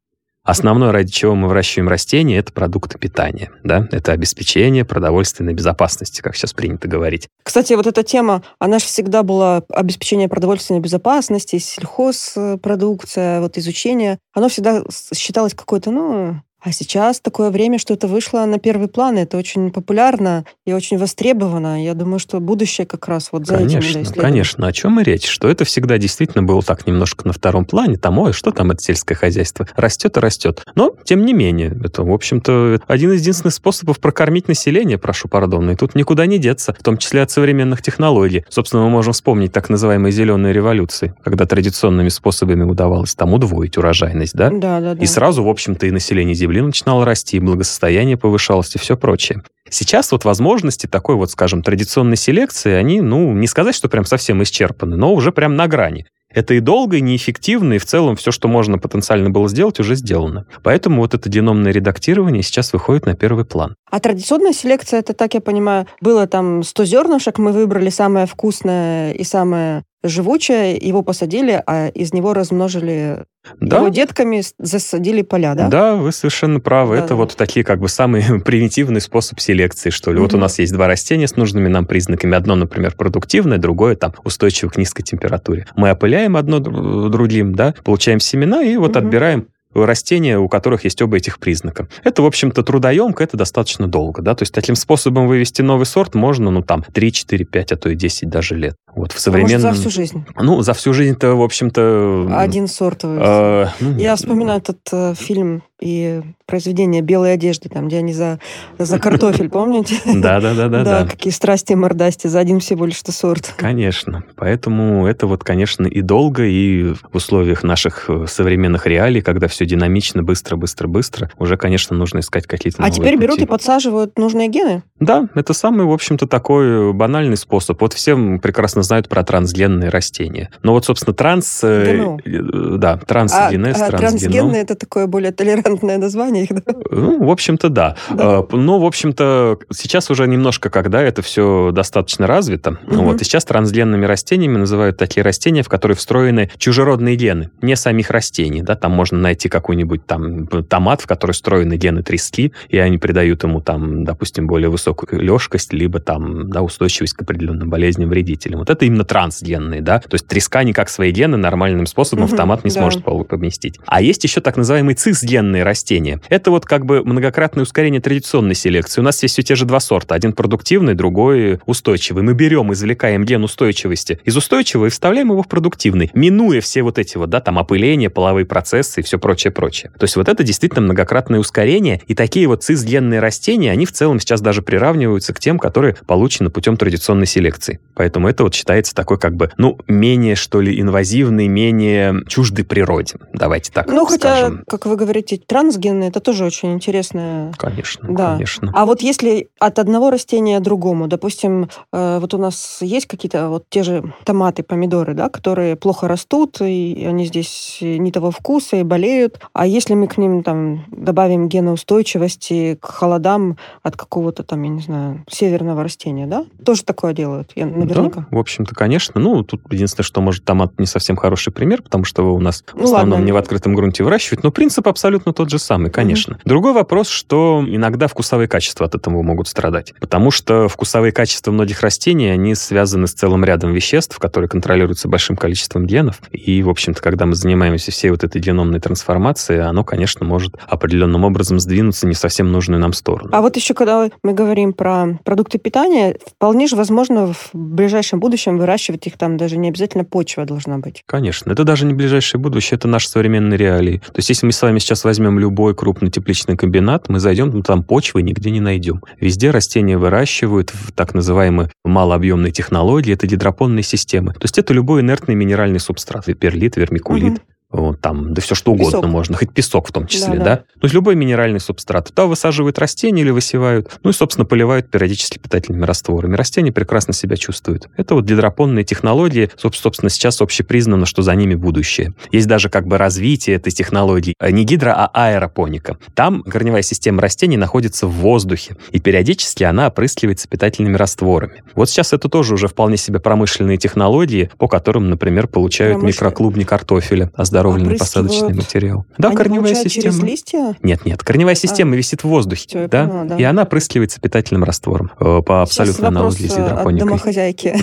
Основное, 0.44 0.90
ради 0.90 1.12
чего 1.12 1.36
мы 1.36 1.46
выращиваем 1.48 1.88
растения, 1.88 2.38
это 2.38 2.52
продукты 2.52 2.98
питания. 2.98 3.52
Да? 3.62 3.88
Это 3.92 4.10
обеспечение 4.10 4.84
продовольственной 4.84 5.54
безопасности, 5.54 6.20
как 6.20 6.34
сейчас 6.34 6.52
принято 6.52 6.88
говорить. 6.88 7.28
Кстати, 7.44 7.74
вот 7.74 7.86
эта 7.86 8.02
тема, 8.02 8.42
она 8.58 8.80
же 8.80 8.86
всегда 8.86 9.22
была 9.22 9.62
обеспечение 9.68 10.28
продовольственной 10.28 10.80
безопасности, 10.80 11.58
сельхозпродукция, 11.58 13.40
вот 13.40 13.56
изучение. 13.56 14.18
Оно 14.32 14.48
всегда 14.48 14.82
считалось 15.14 15.54
какой-то, 15.54 15.90
ну... 15.90 16.42
А 16.64 16.70
сейчас 16.70 17.20
такое 17.20 17.50
время, 17.50 17.78
что 17.78 17.92
это 17.94 18.06
вышло 18.06 18.44
на 18.44 18.60
первый 18.60 18.86
план, 18.86 19.18
это 19.18 19.36
очень 19.36 19.72
популярно 19.72 20.44
и 20.64 20.72
очень 20.72 20.96
востребовано. 20.96 21.82
Я 21.82 21.94
думаю, 21.94 22.20
что 22.20 22.38
будущее 22.38 22.86
как 22.86 23.08
раз 23.08 23.30
вот 23.32 23.46
за 23.46 23.56
этим 23.56 23.80
надо 23.80 23.92
Конечно, 23.92 24.14
конечно. 24.14 24.66
О 24.68 24.72
чем 24.72 25.00
и 25.00 25.02
речь? 25.02 25.28
Что 25.28 25.48
это 25.48 25.64
всегда 25.64 25.98
действительно 25.98 26.44
было 26.44 26.62
так 26.62 26.86
немножко 26.86 27.26
на 27.26 27.32
втором 27.32 27.64
плане. 27.64 27.96
Там, 27.96 28.18
ой, 28.20 28.32
что 28.32 28.52
там 28.52 28.70
это 28.70 28.80
сельское 28.80 29.16
хозяйство? 29.16 29.66
Растет 29.74 30.16
и 30.16 30.20
растет. 30.20 30.62
Но, 30.76 30.94
тем 31.04 31.24
не 31.24 31.32
менее, 31.32 31.76
это, 31.82 32.04
в 32.04 32.12
общем-то, 32.12 32.80
один 32.86 33.12
из 33.12 33.22
единственных 33.22 33.54
способов 33.54 33.98
прокормить 33.98 34.46
население, 34.46 34.98
прошу 34.98 35.26
пардона. 35.26 35.72
И 35.72 35.74
тут 35.74 35.96
никуда 35.96 36.26
не 36.26 36.38
деться, 36.38 36.76
в 36.78 36.82
том 36.84 36.96
числе 36.96 37.22
от 37.22 37.32
современных 37.32 37.82
технологий. 37.82 38.44
Собственно, 38.48 38.84
мы 38.84 38.90
можем 38.90 39.14
вспомнить 39.14 39.52
так 39.52 39.68
называемые 39.68 40.12
зеленые 40.12 40.52
революции, 40.52 41.14
когда 41.24 41.44
традиционными 41.44 42.08
способами 42.08 42.62
удавалось 42.62 43.16
там 43.16 43.34
удвоить 43.34 43.76
урожайность, 43.76 44.34
да? 44.34 44.50
Да, 44.50 44.80
да, 44.80 44.94
да. 44.94 45.02
И 45.02 45.06
сразу, 45.06 45.42
в 45.42 45.48
общем-то, 45.48 45.86
и 45.86 45.90
население 45.90 46.36
Земли 46.36 46.51
начинало 46.60 47.04
расти, 47.04 47.38
благосостояние 47.38 48.16
повышалось, 48.16 48.74
и 48.74 48.78
все 48.78 48.96
прочее. 48.96 49.42
Сейчас 49.68 50.12
вот 50.12 50.24
возможности 50.24 50.86
такой 50.86 51.16
вот, 51.16 51.30
скажем, 51.30 51.62
традиционной 51.62 52.16
селекции, 52.16 52.72
они, 52.72 53.00
ну, 53.00 53.32
не 53.32 53.46
сказать, 53.46 53.74
что 53.74 53.88
прям 53.88 54.04
совсем 54.04 54.42
исчерпаны, 54.42 54.96
но 54.96 55.14
уже 55.14 55.32
прям 55.32 55.56
на 55.56 55.66
грани. 55.66 56.06
Это 56.34 56.54
и 56.54 56.60
долго, 56.60 56.96
и 56.96 57.00
неэффективно, 57.00 57.74
и 57.74 57.78
в 57.78 57.84
целом 57.84 58.16
все, 58.16 58.30
что 58.30 58.48
можно 58.48 58.78
потенциально 58.78 59.30
было 59.30 59.48
сделать, 59.48 59.78
уже 59.80 59.94
сделано. 59.94 60.46
Поэтому 60.62 61.02
вот 61.02 61.14
это 61.14 61.28
геномное 61.28 61.72
редактирование 61.72 62.42
сейчас 62.42 62.72
выходит 62.72 63.06
на 63.06 63.14
первый 63.14 63.44
план. 63.44 63.76
А 63.90 64.00
традиционная 64.00 64.52
селекция, 64.52 65.00
это, 65.00 65.12
так 65.12 65.34
я 65.34 65.40
понимаю, 65.40 65.86
было 66.00 66.26
там 66.26 66.62
100 66.62 66.84
зернышек, 66.86 67.38
мы 67.38 67.52
выбрали 67.52 67.90
самое 67.90 68.26
вкусное 68.26 69.12
и 69.12 69.24
самое 69.24 69.84
живучее, 70.02 70.76
его 70.76 71.02
посадили, 71.02 71.62
а 71.66 71.88
из 71.88 72.12
него 72.12 72.34
размножили 72.34 73.24
Да, 73.60 73.78
его 73.78 73.88
детками, 73.88 74.42
засадили 74.58 75.22
поля, 75.22 75.54
да? 75.54 75.68
Да, 75.68 75.96
вы 75.96 76.12
совершенно 76.12 76.60
правы. 76.60 76.96
Да, 76.96 77.04
это 77.04 77.14
вот 77.14 77.36
такие 77.36 77.64
как 77.64 77.80
бы 77.80 77.88
самый 77.88 78.22
примитивный 78.44 79.00
способ 79.00 79.40
селекции, 79.40 79.90
что 79.90 80.12
ли. 80.12 80.18
Вот 80.18 80.34
у 80.34 80.38
нас 80.38 80.58
есть 80.58 80.72
два 80.72 80.86
растения 80.86 81.26
с 81.28 81.36
нужными 81.36 81.68
нам 81.68 81.86
признаками. 81.86 82.36
Одно, 82.36 82.54
например, 82.54 82.94
продуктивное, 82.96 83.58
другое 83.58 83.96
там 83.96 84.12
устойчиво 84.24 84.70
к 84.70 84.76
низкой 84.76 85.02
температуре. 85.02 85.66
Мы 85.76 85.90
опыляем 85.90 86.36
одно 86.36 86.58
дру- 86.58 87.08
другим, 87.08 87.54
да, 87.54 87.74
получаем 87.84 88.20
семена 88.20 88.62
и 88.62 88.76
вот 88.76 88.96
Мгм. 88.96 88.98
отбираем 89.04 89.46
растения, 89.74 90.38
у 90.38 90.48
которых 90.48 90.84
есть 90.84 91.00
оба 91.02 91.16
этих 91.16 91.38
признака. 91.38 91.88
Это, 92.04 92.22
в 92.22 92.26
общем-то, 92.26 92.62
трудоемко, 92.62 93.24
это 93.24 93.36
достаточно 93.36 93.88
долго, 93.88 94.22
да, 94.22 94.34
то 94.34 94.42
есть 94.42 94.52
таким 94.52 94.74
способом 94.74 95.26
вывести 95.26 95.62
новый 95.62 95.86
сорт 95.86 96.14
можно, 96.14 96.50
ну, 96.50 96.62
там, 96.62 96.84
3, 96.92 97.12
4, 97.12 97.44
5, 97.44 97.72
а 97.72 97.76
то 97.76 97.88
и 97.88 97.94
10 97.94 98.28
даже 98.28 98.56
лет. 98.56 98.74
Вот 98.94 99.12
в 99.12 99.26
А 99.26 99.30
может, 99.30 99.48
современном... 99.48 99.74
за 99.74 99.80
всю 99.80 99.90
жизнь. 99.90 100.24
Ну, 100.36 100.60
за 100.62 100.74
всю 100.74 100.92
жизнь-то, 100.92 101.34
в 101.34 101.42
общем-то... 101.42 102.28
Один 102.32 102.68
сорт. 102.68 103.00
э, 103.04 103.66
ну, 103.80 103.98
Я 103.98 104.16
вспоминаю 104.16 104.58
этот 104.58 104.80
э, 104.92 105.14
фильм 105.14 105.62
и 105.82 106.22
произведение 106.46 107.02
«Белой 107.02 107.34
одежды», 107.34 107.68
там, 107.68 107.88
где 107.88 107.98
они 107.98 108.12
за, 108.12 108.38
за 108.78 108.98
картофель, 108.98 109.48
помните? 109.48 109.96
Да, 110.22 110.40
да, 110.40 110.54
да, 110.54 110.68
да. 110.68 110.84
Да, 110.84 111.06
какие 111.06 111.32
страсти 111.32 111.72
и 111.72 111.74
мордасти 111.74 112.28
за 112.28 112.38
один 112.38 112.60
всего 112.60 112.86
лишь 112.86 113.00
сорт. 113.02 113.54
Конечно. 113.56 114.22
Поэтому 114.36 115.06
это 115.06 115.26
вот, 115.26 115.42
конечно, 115.42 115.86
и 115.86 116.00
долго, 116.00 116.44
и 116.44 116.94
в 116.94 117.16
условиях 117.16 117.62
наших 117.62 118.08
э, 118.08 118.26
современных 118.28 118.86
реалий, 118.86 119.20
когда 119.20 119.48
все 119.48 119.66
динамично, 119.66 120.22
быстро, 120.22 120.56
быстро, 120.56 120.86
быстро, 120.86 121.30
уже, 121.38 121.56
конечно, 121.56 121.96
нужно 121.96 122.20
искать 122.20 122.46
какие-то 122.46 122.82
А 122.82 122.90
теперь 122.90 123.16
берут 123.16 123.38
и 123.38 123.46
подсаживают 123.46 124.18
нужные 124.18 124.48
гены? 124.48 124.82
Да, 125.02 125.28
это 125.34 125.52
самый, 125.52 125.84
в 125.84 125.90
общем-то, 125.90 126.28
такой 126.28 126.92
банальный 126.92 127.36
способ. 127.36 127.80
Вот 127.80 127.92
все 127.92 128.14
прекрасно 128.38 128.82
знают 128.82 129.08
про 129.08 129.24
трансгенные 129.24 129.90
растения. 129.90 130.50
Но 130.62 130.72
вот, 130.72 130.84
собственно, 130.84 131.12
транс... 131.14 131.60
ГМО. 131.62 132.20
Э, 132.24 132.76
да, 132.78 132.96
трансгенез, 132.96 133.80
а, 133.80 133.86
а 133.86 133.90
трансгенные 133.90 134.62
это 134.62 134.76
такое 134.76 135.08
более 135.08 135.32
толерантное 135.32 135.98
название 135.98 136.44
их, 136.44 136.50
да? 136.64 136.74
Ну, 136.90 137.24
в 137.24 137.30
общем-то, 137.30 137.68
да. 137.68 137.96
да. 138.10 138.38
А, 138.38 138.48
ну, 138.52 138.78
в 138.78 138.84
общем-то, 138.84 139.58
сейчас 139.72 140.08
уже 140.10 140.28
немножко, 140.28 140.70
когда 140.70 141.02
это 141.02 141.20
все 141.22 141.72
достаточно 141.72 142.28
развито, 142.28 142.78
угу. 142.86 143.02
вот, 143.02 143.20
и 143.20 143.24
сейчас 143.24 143.44
трансгенными 143.44 144.06
растениями 144.06 144.58
называют 144.58 144.98
такие 144.98 145.24
растения, 145.24 145.64
в 145.64 145.68
которые 145.68 145.96
встроены 145.96 146.48
чужеродные 146.58 147.16
гены, 147.16 147.50
не 147.60 147.74
самих 147.74 148.10
растений, 148.10 148.62
да, 148.62 148.76
там 148.76 148.92
можно 148.92 149.18
найти 149.18 149.48
какой-нибудь 149.48 150.06
там 150.06 150.46
томат, 150.46 151.00
в 151.00 151.06
который 151.08 151.32
встроены 151.32 151.74
гены 151.74 152.04
трески, 152.04 152.52
и 152.68 152.78
они 152.78 152.98
придают 152.98 153.42
ему 153.42 153.60
там, 153.60 154.04
допустим, 154.04 154.46
более 154.46 154.70
высокую 154.70 154.91
лёжкость, 155.10 155.72
либо 155.72 156.00
там, 156.00 156.50
да, 156.50 156.62
устойчивость 156.62 157.14
к 157.14 157.22
определенным 157.22 157.70
болезням, 157.70 158.08
вредителям. 158.08 158.60
Вот 158.60 158.70
это 158.70 158.84
именно 158.84 159.04
трансгенные, 159.04 159.80
да, 159.80 160.00
то 160.00 160.14
есть 160.14 160.26
треска 160.26 160.62
никак 160.62 160.88
свои 160.88 161.10
гены 161.10 161.36
нормальным 161.36 161.86
способом 161.86 162.24
угу, 162.24 162.34
в 162.34 162.36
томат 162.36 162.64
не 162.64 162.70
да. 162.70 162.80
сможет 162.80 163.04
поместить. 163.04 163.78
А 163.86 164.02
есть 164.02 164.22
еще 164.24 164.40
так 164.40 164.56
называемые 164.56 164.94
цисгенные 164.94 165.62
растения. 165.62 166.20
Это 166.28 166.50
вот 166.50 166.64
как 166.64 166.86
бы 166.86 167.02
многократное 167.04 167.62
ускорение 167.62 168.00
традиционной 168.00 168.54
селекции. 168.54 169.00
У 169.00 169.04
нас 169.04 169.22
есть 169.22 169.34
все 169.34 169.42
те 169.42 169.54
же 169.54 169.64
два 169.64 169.80
сорта. 169.80 170.14
Один 170.14 170.32
продуктивный, 170.32 170.94
другой 170.94 171.60
устойчивый. 171.66 172.22
Мы 172.22 172.34
берем, 172.34 172.72
извлекаем 172.72 173.24
ген 173.24 173.44
устойчивости 173.44 174.20
из 174.24 174.36
устойчивого 174.36 174.86
и 174.86 174.90
вставляем 174.90 175.30
его 175.30 175.42
в 175.42 175.48
продуктивный, 175.48 176.10
минуя 176.14 176.60
все 176.60 176.82
вот 176.82 176.98
эти 176.98 177.16
вот, 177.16 177.30
да, 177.30 177.40
там 177.40 177.58
опыление, 177.58 178.10
половые 178.10 178.46
процессы 178.46 179.00
и 179.00 179.02
все 179.02 179.18
прочее-прочее. 179.18 179.92
То 179.98 180.04
есть 180.04 180.16
вот 180.16 180.28
это 180.28 180.42
действительно 180.42 180.82
многократное 180.82 181.40
ускорение, 181.40 182.00
и 182.06 182.14
такие 182.14 182.46
вот 182.46 182.62
цисгенные 182.62 183.20
растения, 183.20 183.70
они 183.72 183.86
в 183.86 183.92
целом 183.92 184.20
сейчас 184.20 184.40
даже 184.40 184.62
приравниваются 184.82 185.32
к 185.32 185.38
тем, 185.38 185.60
которые 185.60 185.94
получены 186.08 186.50
путем 186.50 186.76
традиционной 186.76 187.26
селекции. 187.26 187.78
Поэтому 187.94 188.28
это 188.28 188.42
вот 188.42 188.52
считается 188.52 188.96
такой 188.96 189.16
как 189.16 189.36
бы, 189.36 189.52
ну, 189.56 189.78
менее, 189.86 190.34
что 190.34 190.60
ли, 190.60 190.80
инвазивный, 190.80 191.46
менее 191.46 192.24
чуждый 192.26 192.64
природе. 192.64 193.14
Давайте 193.32 193.70
так 193.70 193.86
Ну, 193.86 194.04
скажем. 194.06 194.58
хотя, 194.58 194.64
как 194.68 194.86
вы 194.86 194.96
говорите, 194.96 195.36
трансгенные, 195.46 196.08
это 196.08 196.18
тоже 196.18 196.44
очень 196.44 196.72
интересно. 196.72 197.52
Конечно, 197.56 198.08
да. 198.10 198.32
конечно. 198.32 198.72
А 198.74 198.84
вот 198.84 199.02
если 199.02 199.50
от 199.60 199.78
одного 199.78 200.10
растения 200.10 200.58
другому, 200.58 201.06
допустим, 201.06 201.68
э, 201.92 202.18
вот 202.18 202.34
у 202.34 202.38
нас 202.38 202.78
есть 202.80 203.06
какие-то 203.06 203.50
вот 203.50 203.66
те 203.68 203.84
же 203.84 204.02
томаты, 204.24 204.64
помидоры, 204.64 205.14
да, 205.14 205.28
которые 205.28 205.76
плохо 205.76 206.08
растут, 206.08 206.60
и 206.60 207.06
они 207.08 207.26
здесь 207.26 207.78
не 207.80 208.10
того 208.10 208.32
вкуса 208.32 208.78
и 208.78 208.82
болеют, 208.82 209.38
а 209.52 209.64
если 209.64 209.94
мы 209.94 210.08
к 210.08 210.18
ним 210.18 210.42
там 210.42 210.86
добавим 210.90 211.48
геноустойчивости 211.48 212.78
к 212.80 212.86
холодам 212.86 213.58
от 213.84 213.96
какого-то 213.96 214.42
там, 214.42 214.62
я 214.62 214.71
не 214.76 214.82
знаю, 214.82 215.24
северного 215.28 215.82
растения, 215.82 216.26
да, 216.26 216.44
тоже 216.64 216.84
такое 216.84 217.12
делают, 217.12 217.52
я 217.54 217.66
наверняка. 217.66 218.20
Да, 218.20 218.26
в 218.30 218.38
общем-то, 218.38 218.74
конечно. 218.74 219.20
Ну, 219.20 219.42
тут 219.42 219.60
единственное, 219.70 220.04
что, 220.04 220.20
может, 220.20 220.44
томат 220.44 220.78
не 220.78 220.86
совсем 220.86 221.16
хороший 221.16 221.52
пример, 221.52 221.82
потому 221.82 222.04
что 222.04 222.34
у 222.34 222.40
нас 222.40 222.64
в 222.72 222.76
ну, 222.76 222.84
основном 222.84 223.12
ладно. 223.12 223.24
не 223.24 223.32
в 223.32 223.36
открытом 223.36 223.74
грунте 223.74 224.04
выращивают, 224.04 224.42
но 224.42 224.50
принцип 224.50 224.88
абсолютно 224.88 225.32
тот 225.32 225.50
же 225.50 225.58
самый, 225.58 225.90
конечно. 225.90 226.34
Mm-hmm. 226.34 226.40
Другой 226.44 226.72
вопрос, 226.72 227.08
что 227.08 227.64
иногда 227.66 228.06
вкусовые 228.06 228.48
качества 228.48 228.86
от 228.86 228.94
этого 228.94 229.22
могут 229.22 229.48
страдать, 229.48 229.94
потому 230.00 230.30
что 230.30 230.68
вкусовые 230.68 231.12
качества 231.12 231.52
многих 231.52 231.80
растений, 231.80 232.28
они 232.28 232.54
связаны 232.54 233.06
с 233.06 233.12
целым 233.12 233.44
рядом 233.44 233.72
веществ, 233.72 234.18
которые 234.18 234.48
контролируются 234.48 235.08
большим 235.08 235.36
количеством 235.36 235.86
генов, 235.86 236.20
и, 236.30 236.62
в 236.62 236.68
общем-то, 236.68 237.00
когда 237.02 237.26
мы 237.26 237.34
занимаемся 237.34 237.90
всей 237.90 238.10
вот 238.10 238.24
этой 238.24 238.40
геномной 238.40 238.80
трансформацией, 238.80 239.60
оно, 239.62 239.84
конечно, 239.84 240.24
может 240.26 240.56
определенным 240.66 241.24
образом 241.24 241.58
сдвинуться 241.58 242.06
не 242.06 242.14
совсем 242.14 242.50
нужную 242.52 242.80
нам 242.80 242.92
сторону. 242.92 243.30
А 243.32 243.40
вот 243.40 243.56
еще, 243.56 243.74
когда 243.74 244.10
мы 244.22 244.32
говорим 244.32 244.51
про 244.72 245.18
продукты 245.24 245.58
питания, 245.58 246.16
вполне 246.26 246.66
же 246.66 246.76
возможно 246.76 247.32
в 247.32 247.50
ближайшем 247.52 248.20
будущем 248.20 248.58
выращивать 248.58 249.06
их 249.06 249.18
там 249.18 249.36
даже 249.36 249.56
не 249.56 249.68
обязательно 249.68 250.04
почва 250.04 250.44
должна 250.44 250.78
быть. 250.78 251.02
Конечно. 251.06 251.52
Это 251.52 251.64
даже 251.64 251.86
не 251.86 251.94
ближайшее 251.94 252.40
будущее, 252.40 252.76
это 252.76 252.88
наши 252.88 253.08
современные 253.08 253.56
реалии. 253.56 253.98
То 253.98 254.18
есть, 254.18 254.28
если 254.28 254.46
мы 254.46 254.52
с 254.52 254.62
вами 254.62 254.78
сейчас 254.78 255.04
возьмем 255.04 255.38
любой 255.38 255.74
крупный 255.74 256.10
тепличный 256.10 256.56
комбинат, 256.56 257.08
мы 257.08 257.20
зайдем, 257.20 257.50
ну, 257.50 257.62
там 257.62 257.82
почвы 257.82 258.22
нигде 258.22 258.50
не 258.50 258.60
найдем. 258.60 259.02
Везде 259.20 259.50
растения 259.50 259.98
выращивают 259.98 260.70
в 260.70 260.92
так 260.92 261.14
называемые 261.14 261.70
малообъемные 261.84 262.52
технологии, 262.52 263.12
это 263.12 263.26
гидропонные 263.26 263.82
системы. 263.82 264.32
То 264.32 264.44
есть, 264.44 264.58
это 264.58 264.72
любой 264.72 265.02
инертный 265.02 265.34
минеральный 265.34 265.80
субстрат, 265.80 266.26
перлит, 266.38 266.76
вермикулит. 266.76 267.34
Угу 267.34 267.51
там, 268.00 268.34
да 268.34 268.42
все 268.42 268.54
что 268.54 268.72
угодно 268.72 268.98
песок. 268.98 269.10
можно, 269.10 269.36
хоть 269.36 269.52
песок 269.52 269.88
в 269.88 269.92
том 269.92 270.06
числе, 270.06 270.34
да, 270.34 270.38
да. 270.38 270.44
да? 270.44 270.56
То 270.56 270.84
есть 270.84 270.94
любой 270.94 271.14
минеральный 271.14 271.60
субстрат. 271.60 272.08
Туда 272.08 272.26
высаживают 272.26 272.78
растения 272.78 273.22
или 273.22 273.30
высевают, 273.30 273.98
ну 274.02 274.10
и, 274.10 274.12
собственно, 274.12 274.44
поливают 274.44 274.90
периодически 274.90 275.38
питательными 275.38 275.84
растворами. 275.84 276.36
Растения 276.36 276.72
прекрасно 276.72 277.14
себя 277.14 277.36
чувствуют. 277.36 277.88
Это 277.96 278.14
вот 278.14 278.24
гидропонные 278.24 278.84
технологии, 278.84 279.50
собственно, 279.56 280.10
сейчас 280.10 280.40
общепризнано, 280.40 281.06
что 281.06 281.22
за 281.22 281.34
ними 281.34 281.54
будущее. 281.54 282.14
Есть 282.30 282.46
даже 282.46 282.68
как 282.68 282.86
бы 282.86 282.98
развитие 282.98 283.56
этой 283.56 283.72
технологии. 283.72 284.34
А 284.38 284.50
не 284.50 284.64
гидро, 284.64 284.94
а 284.94 285.10
аэропоника. 285.12 285.96
Там 286.14 286.42
корневая 286.42 286.82
система 286.82 287.22
растений 287.22 287.56
находится 287.56 288.06
в 288.06 288.12
воздухе, 288.12 288.76
и 288.90 289.00
периодически 289.00 289.64
она 289.64 289.88
опрыскивается 289.88 290.48
питательными 290.48 290.96
растворами. 290.96 291.62
Вот 291.74 291.88
сейчас 291.88 292.12
это 292.12 292.28
тоже 292.28 292.54
уже 292.54 292.68
вполне 292.68 292.96
себе 292.96 293.20
промышленные 293.20 293.78
технологии, 293.78 294.50
по 294.58 294.68
которым, 294.68 295.08
например, 295.10 295.46
получают 295.46 296.02
микроклубни 296.02 296.64
картофеля, 296.64 297.30
оздоровленный 297.62 297.98
посадочный 297.98 298.54
материал. 298.54 299.06
Да, 299.18 299.28
Они 299.28 299.36
корневая 299.36 299.74
система. 299.74 300.02
Через 300.02 300.22
листья? 300.22 300.76
Нет, 300.82 301.04
нет, 301.04 301.22
корневая 301.22 301.54
система 301.54 301.94
а. 301.94 301.96
висит 301.96 302.24
в 302.24 302.28
воздухе, 302.28 302.66
Все, 302.68 302.88
да? 302.88 303.06
Поняла, 303.06 303.24
да, 303.24 303.36
и 303.36 303.42
она 303.42 303.62
опрыскивается 303.62 304.20
питательным 304.20 304.64
раствором 304.64 305.10
э, 305.18 305.42
по 305.44 305.62
абсолютной 305.62 306.08
аналогии 306.08 306.46
с 306.46 306.56
гидропоникой. 306.56 307.02
От 307.02 307.08
домохозяйки. 307.08 307.74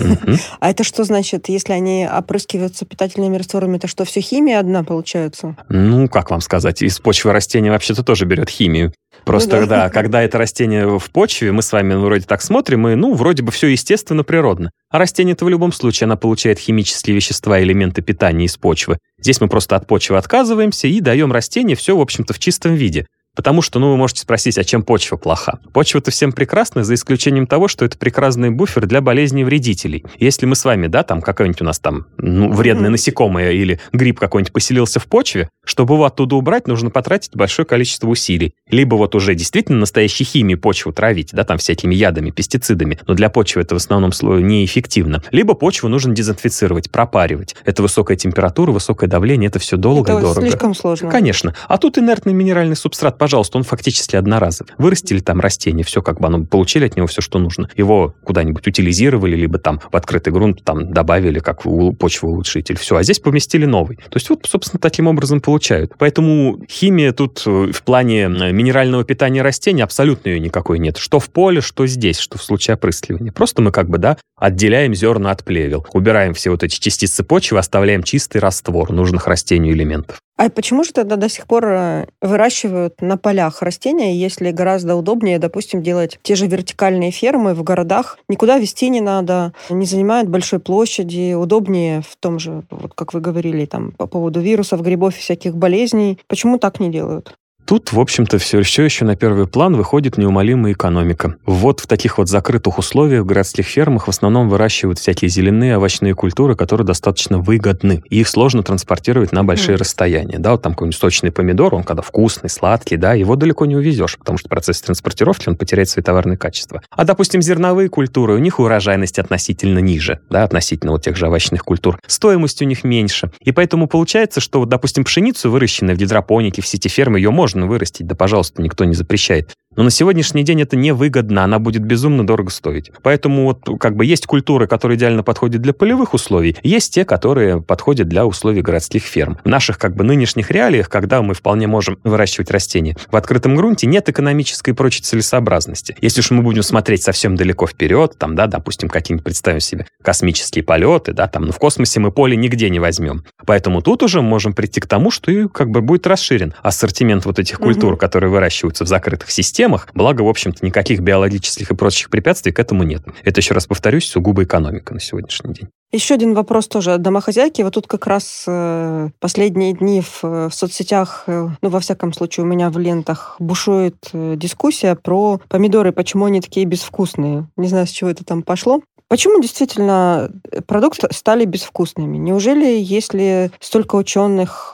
А 0.60 0.70
это 0.70 0.84
что 0.84 1.04
значит, 1.04 1.48
если 1.48 1.72
они 1.72 2.08
опрыскиваются 2.10 2.84
питательными 2.84 3.36
растворами, 3.36 3.76
это 3.76 3.86
что, 3.86 4.04
все 4.04 4.20
химия 4.20 4.58
одна 4.58 4.84
получается? 4.84 5.56
Ну, 5.68 6.08
как 6.08 6.30
вам 6.30 6.40
сказать, 6.40 6.82
из 6.82 6.98
почвы 6.98 7.32
растения 7.32 7.70
вообще-то 7.70 8.02
тоже 8.02 8.26
берет 8.26 8.50
химию. 8.50 8.92
Просто, 9.24 9.60
ну, 9.60 9.66
да. 9.66 9.84
да, 9.84 9.90
когда 9.90 10.22
это 10.22 10.38
растение 10.38 10.98
в 10.98 11.10
почве, 11.10 11.52
мы 11.52 11.62
с 11.62 11.72
вами 11.72 11.94
вроде 11.94 12.24
так 12.26 12.42
смотрим, 12.42 12.88
и, 12.88 12.94
ну, 12.94 13.14
вроде 13.14 13.42
бы 13.42 13.52
все 13.52 13.68
естественно, 13.68 14.24
природно. 14.24 14.70
А 14.90 14.98
растение-то 14.98 15.44
в 15.44 15.48
любом 15.48 15.72
случае, 15.72 16.06
она 16.06 16.16
получает 16.16 16.58
химические 16.58 17.14
вещества, 17.14 17.62
элементы 17.62 18.02
питания 18.02 18.46
из 18.46 18.56
почвы. 18.56 18.98
Здесь 19.20 19.40
мы 19.40 19.48
просто 19.48 19.69
от 19.76 19.86
почвы 19.86 20.16
отказываемся 20.16 20.88
и 20.88 21.00
даем 21.00 21.32
растению 21.32 21.76
все, 21.76 21.96
в 21.96 22.00
общем-то, 22.00 22.32
в 22.32 22.38
чистом 22.38 22.74
виде. 22.74 23.06
Потому 23.40 23.62
что, 23.62 23.78
ну, 23.78 23.92
вы 23.92 23.96
можете 23.96 24.20
спросить, 24.20 24.58
а 24.58 24.64
чем 24.64 24.82
почва 24.82 25.16
плоха? 25.16 25.60
Почва-то 25.72 26.10
всем 26.10 26.30
прекрасна, 26.30 26.84
за 26.84 26.92
исключением 26.92 27.46
того, 27.46 27.68
что 27.68 27.86
это 27.86 27.96
прекрасный 27.96 28.50
буфер 28.50 28.84
для 28.84 29.00
болезней 29.00 29.44
вредителей. 29.44 30.04
Если 30.18 30.44
мы 30.44 30.54
с 30.54 30.62
вами, 30.66 30.88
да, 30.88 31.04
там 31.04 31.22
какой-нибудь 31.22 31.62
у 31.62 31.64
нас 31.64 31.78
там 31.78 32.04
ну, 32.18 32.52
вредное 32.52 32.88
mm-hmm. 32.88 32.92
насекомое 32.92 33.52
или 33.52 33.80
гриб 33.94 34.20
какой-нибудь 34.20 34.52
поселился 34.52 35.00
в 35.00 35.06
почве, 35.06 35.48
чтобы 35.64 35.94
его 35.94 36.04
оттуда 36.04 36.36
убрать, 36.36 36.68
нужно 36.68 36.90
потратить 36.90 37.34
большое 37.34 37.64
количество 37.64 38.08
усилий. 38.08 38.52
Либо 38.68 38.96
вот 38.96 39.14
уже 39.14 39.34
действительно 39.34 39.78
настоящей 39.78 40.24
химией 40.24 40.58
почву 40.58 40.92
травить, 40.92 41.30
да, 41.32 41.44
там 41.44 41.56
всякими 41.56 41.94
ядами, 41.94 42.28
пестицидами, 42.28 42.98
но 43.06 43.14
для 43.14 43.30
почвы 43.30 43.62
это 43.62 43.74
в 43.74 43.78
основном 43.78 44.12
слое 44.12 44.42
неэффективно. 44.42 45.22
Либо 45.30 45.54
почву 45.54 45.88
нужно 45.88 46.14
дезинфицировать, 46.14 46.90
пропаривать. 46.90 47.56
Это 47.64 47.80
высокая 47.80 48.18
температура, 48.18 48.70
высокое 48.70 49.08
давление, 49.08 49.48
это 49.48 49.58
все 49.58 49.78
долго 49.78 50.12
это 50.12 50.18
и 50.18 50.22
дорого. 50.24 50.42
слишком 50.42 50.74
сложно. 50.74 51.10
Конечно. 51.10 51.54
А 51.68 51.78
тут 51.78 51.96
инертный 51.96 52.34
минеральный 52.34 52.76
субстрат, 52.76 53.16
пожалуйста, 53.30 53.58
он 53.58 53.62
фактически 53.62 54.16
одноразовый. 54.16 54.72
Вырастили 54.76 55.20
там 55.20 55.38
растение, 55.38 55.84
все 55.84 56.02
как 56.02 56.18
бы 56.20 56.26
оно, 56.26 56.44
получили 56.44 56.86
от 56.86 56.96
него 56.96 57.06
все, 57.06 57.20
что 57.20 57.38
нужно. 57.38 57.70
Его 57.76 58.12
куда-нибудь 58.24 58.66
утилизировали, 58.66 59.36
либо 59.36 59.58
там 59.58 59.80
в 59.92 59.94
открытый 59.94 60.32
грунт 60.32 60.64
там 60.64 60.92
добавили 60.92 61.38
как 61.38 61.62
почвоулучшитель. 61.62 62.76
Все, 62.76 62.96
а 62.96 63.04
здесь 63.04 63.20
поместили 63.20 63.66
новый. 63.66 63.98
То 63.98 64.16
есть 64.16 64.28
вот, 64.30 64.46
собственно, 64.48 64.80
таким 64.80 65.06
образом 65.06 65.40
получают. 65.40 65.92
Поэтому 65.96 66.58
химия 66.68 67.12
тут 67.12 67.44
э, 67.46 67.70
в 67.72 67.82
плане 67.84 68.22
э, 68.24 68.50
минерального 68.50 69.04
питания 69.04 69.42
растений 69.42 69.82
абсолютно 69.82 70.30
ее 70.30 70.40
никакой 70.40 70.80
нет. 70.80 70.96
Что 70.96 71.20
в 71.20 71.30
поле, 71.30 71.60
что 71.60 71.86
здесь, 71.86 72.18
что 72.18 72.36
в 72.36 72.42
случае 72.42 72.74
опрыскивания. 72.74 73.30
Просто 73.30 73.62
мы 73.62 73.70
как 73.70 73.88
бы, 73.88 73.98
да, 73.98 74.16
отделяем 74.36 74.92
зерна 74.92 75.30
от 75.30 75.44
плевел, 75.44 75.86
убираем 75.92 76.34
все 76.34 76.50
вот 76.50 76.64
эти 76.64 76.80
частицы 76.80 77.22
почвы, 77.22 77.60
оставляем 77.60 78.02
чистый 78.02 78.38
раствор 78.38 78.90
нужных 78.90 79.28
растению 79.28 79.74
элементов. 79.74 80.18
А 80.40 80.48
почему 80.48 80.84
же 80.84 80.92
тогда 80.94 81.16
до 81.16 81.28
сих 81.28 81.46
пор 81.46 81.66
э, 81.66 82.06
выращивают 82.22 83.02
на 83.02 83.18
полях 83.18 83.60
растения, 83.60 84.16
если 84.16 84.52
гораздо 84.52 84.96
удобнее, 84.96 85.38
допустим, 85.38 85.82
делать 85.82 86.18
те 86.22 86.34
же 86.34 86.46
вертикальные 86.46 87.10
фермы 87.10 87.52
в 87.52 87.62
городах? 87.62 88.18
Никуда 88.26 88.56
вести 88.56 88.88
не 88.88 89.02
надо, 89.02 89.52
не 89.68 89.84
занимают 89.84 90.30
большой 90.30 90.58
площади, 90.58 91.34
удобнее 91.34 92.00
в 92.00 92.16
том 92.16 92.38
же, 92.38 92.62
вот 92.70 92.94
как 92.94 93.12
вы 93.12 93.20
говорили, 93.20 93.66
там, 93.66 93.92
по 93.92 94.06
поводу 94.06 94.40
вирусов, 94.40 94.80
грибов 94.80 95.14
и 95.14 95.20
всяких 95.20 95.54
болезней. 95.54 96.18
Почему 96.26 96.58
так 96.58 96.80
не 96.80 96.88
делают? 96.88 97.36
Тут, 97.70 97.92
в 97.92 98.00
общем-то, 98.00 98.38
все, 98.38 98.62
все 98.62 98.82
еще 98.82 99.04
на 99.04 99.14
первый 99.14 99.46
план 99.46 99.76
выходит 99.76 100.18
неумолимая 100.18 100.72
экономика. 100.72 101.36
Вот 101.46 101.78
в 101.78 101.86
таких 101.86 102.18
вот 102.18 102.28
закрытых 102.28 102.78
условиях 102.78 103.22
в 103.22 103.26
городских 103.26 103.64
фермах 103.64 104.08
в 104.08 104.10
основном 104.10 104.48
выращивают 104.48 104.98
всякие 104.98 105.28
зеленые 105.28 105.76
овощные 105.76 106.16
культуры, 106.16 106.56
которые 106.56 106.84
достаточно 106.84 107.38
выгодны. 107.38 108.02
И 108.10 108.22
их 108.22 108.28
сложно 108.28 108.64
транспортировать 108.64 109.30
на 109.30 109.44
большие 109.44 109.76
mm. 109.76 109.78
расстояния. 109.78 110.40
Да, 110.40 110.50
вот 110.50 110.62
там 110.62 110.72
какой-нибудь 110.72 110.98
сочный 110.98 111.30
помидор, 111.30 111.72
он 111.76 111.84
когда 111.84 112.02
вкусный, 112.02 112.50
сладкий, 112.50 112.96
да, 112.96 113.14
его 113.14 113.36
далеко 113.36 113.66
не 113.66 113.76
увезешь, 113.76 114.18
потому 114.18 114.36
что 114.36 114.48
процесс 114.48 114.82
транспортировки, 114.82 115.48
он 115.48 115.54
потеряет 115.54 115.88
свои 115.88 116.02
товарные 116.02 116.36
качества. 116.36 116.82
А, 116.90 117.04
допустим, 117.04 117.40
зерновые 117.40 117.88
культуры, 117.88 118.34
у 118.34 118.38
них 118.38 118.58
урожайность 118.58 119.20
относительно 119.20 119.78
ниже, 119.78 120.18
да, 120.28 120.42
относительно 120.42 120.90
вот 120.90 121.04
тех 121.04 121.16
же 121.16 121.28
овощных 121.28 121.64
культур. 121.64 122.00
Стоимость 122.08 122.60
у 122.62 122.64
них 122.64 122.82
меньше. 122.82 123.30
И 123.44 123.52
поэтому 123.52 123.86
получается, 123.86 124.40
что, 124.40 124.58
вот, 124.58 124.68
допустим, 124.68 125.04
пшеницу, 125.04 125.52
выращенную 125.52 125.94
в 125.94 126.00
гидропонике, 126.00 126.62
в 126.62 126.66
сети 126.66 126.88
фермы, 126.88 127.20
ее 127.20 127.30
можно 127.30 127.59
вырастить, 127.66 128.06
да, 128.06 128.14
пожалуйста, 128.14 128.62
никто 128.62 128.84
не 128.84 128.94
запрещает. 128.94 129.52
Но 129.76 129.84
на 129.84 129.90
сегодняшний 129.90 130.42
день 130.42 130.62
это 130.62 130.76
невыгодно, 130.76 131.44
она 131.44 131.60
будет 131.60 131.82
безумно 131.84 132.26
дорого 132.26 132.50
стоить. 132.50 132.90
Поэтому 133.02 133.44
вот 133.44 133.78
как 133.78 133.94
бы 133.94 134.04
есть 134.04 134.26
культуры, 134.26 134.66
которые 134.66 134.98
идеально 134.98 135.22
подходят 135.22 135.62
для 135.62 135.72
полевых 135.72 136.12
условий, 136.12 136.56
есть 136.64 136.92
те, 136.92 137.04
которые 137.04 137.62
подходят 137.62 138.08
для 138.08 138.26
условий 138.26 138.62
городских 138.62 139.04
ферм. 139.04 139.38
В 139.44 139.48
наших 139.48 139.78
как 139.78 139.94
бы 139.94 140.02
нынешних 140.02 140.50
реалиях, 140.50 140.88
когда 140.88 141.22
мы 141.22 141.34
вполне 141.34 141.68
можем 141.68 141.98
выращивать 142.02 142.50
растения 142.50 142.96
в 143.12 143.16
открытом 143.16 143.54
грунте, 143.54 143.86
нет 143.86 144.08
экономической 144.08 144.70
и 144.70 144.72
прочей 144.72 145.02
целесообразности. 145.02 145.96
Если 146.00 146.20
уж 146.20 146.32
мы 146.32 146.42
будем 146.42 146.64
смотреть 146.64 147.04
совсем 147.04 147.36
далеко 147.36 147.68
вперед, 147.68 148.16
там, 148.18 148.34
да, 148.34 148.48
допустим, 148.48 148.88
какие-нибудь, 148.88 149.24
представим 149.24 149.60
себе, 149.60 149.86
космические 150.02 150.64
полеты, 150.64 151.12
да, 151.12 151.28
там, 151.28 151.44
ну, 151.44 151.52
в 151.52 151.58
космосе 151.58 152.00
мы 152.00 152.10
поле 152.10 152.36
нигде 152.36 152.70
не 152.70 152.80
возьмем. 152.80 153.24
Поэтому 153.46 153.82
тут 153.82 154.02
уже 154.02 154.20
можем 154.20 154.52
прийти 154.52 154.80
к 154.80 154.88
тому, 154.88 155.12
что 155.12 155.30
и 155.30 155.46
как 155.46 155.70
бы 155.70 155.80
будет 155.80 156.08
расширен 156.08 156.54
ассортимент 156.60 157.24
вот 157.24 157.38
этих 157.38 157.60
культур, 157.60 157.92
угу. 157.92 158.00
которые 158.00 158.30
выращиваются 158.30 158.84
в 158.84 158.88
закрытых 158.88 159.30
системах, 159.30 159.60
системах, 159.70 159.88
благо, 159.94 160.22
в 160.22 160.28
общем-то, 160.28 160.64
никаких 160.64 161.00
биологических 161.00 161.70
и 161.70 161.74
прочих 161.74 162.10
препятствий 162.10 162.52
к 162.52 162.58
этому 162.58 162.82
нет. 162.82 163.02
Это, 163.24 163.40
еще 163.40 163.54
раз 163.54 163.66
повторюсь, 163.66 164.08
сугубо 164.08 164.42
экономика 164.42 164.94
на 164.94 165.00
сегодняшний 165.00 165.54
день. 165.54 165.68
Еще 165.92 166.14
один 166.14 166.34
вопрос 166.34 166.68
тоже 166.68 166.92
от 166.94 167.02
домохозяйки. 167.02 167.62
Вот 167.62 167.74
тут 167.74 167.86
как 167.86 168.06
раз 168.06 168.44
э, 168.46 169.08
последние 169.18 169.72
дни 169.72 170.00
в, 170.00 170.22
в 170.22 170.50
соцсетях, 170.52 171.24
э, 171.26 171.48
ну, 171.60 171.68
во 171.68 171.80
всяком 171.80 172.12
случае, 172.12 172.44
у 172.44 172.46
меня 172.46 172.70
в 172.70 172.78
лентах 172.78 173.36
бушует 173.40 173.96
э, 174.12 174.34
дискуссия 174.36 174.94
про 174.94 175.40
помидоры, 175.48 175.90
почему 175.92 176.26
они 176.26 176.40
такие 176.40 176.64
безвкусные. 176.66 177.48
Не 177.56 177.68
знаю, 177.68 177.86
с 177.86 177.90
чего 177.90 178.10
это 178.10 178.24
там 178.24 178.42
пошло. 178.42 178.82
Почему 179.08 179.42
действительно 179.42 180.30
продукты 180.68 181.08
стали 181.10 181.44
безвкусными? 181.44 182.16
Неужели, 182.16 182.78
если 182.80 183.50
столько 183.58 183.96
ученых 183.96 184.72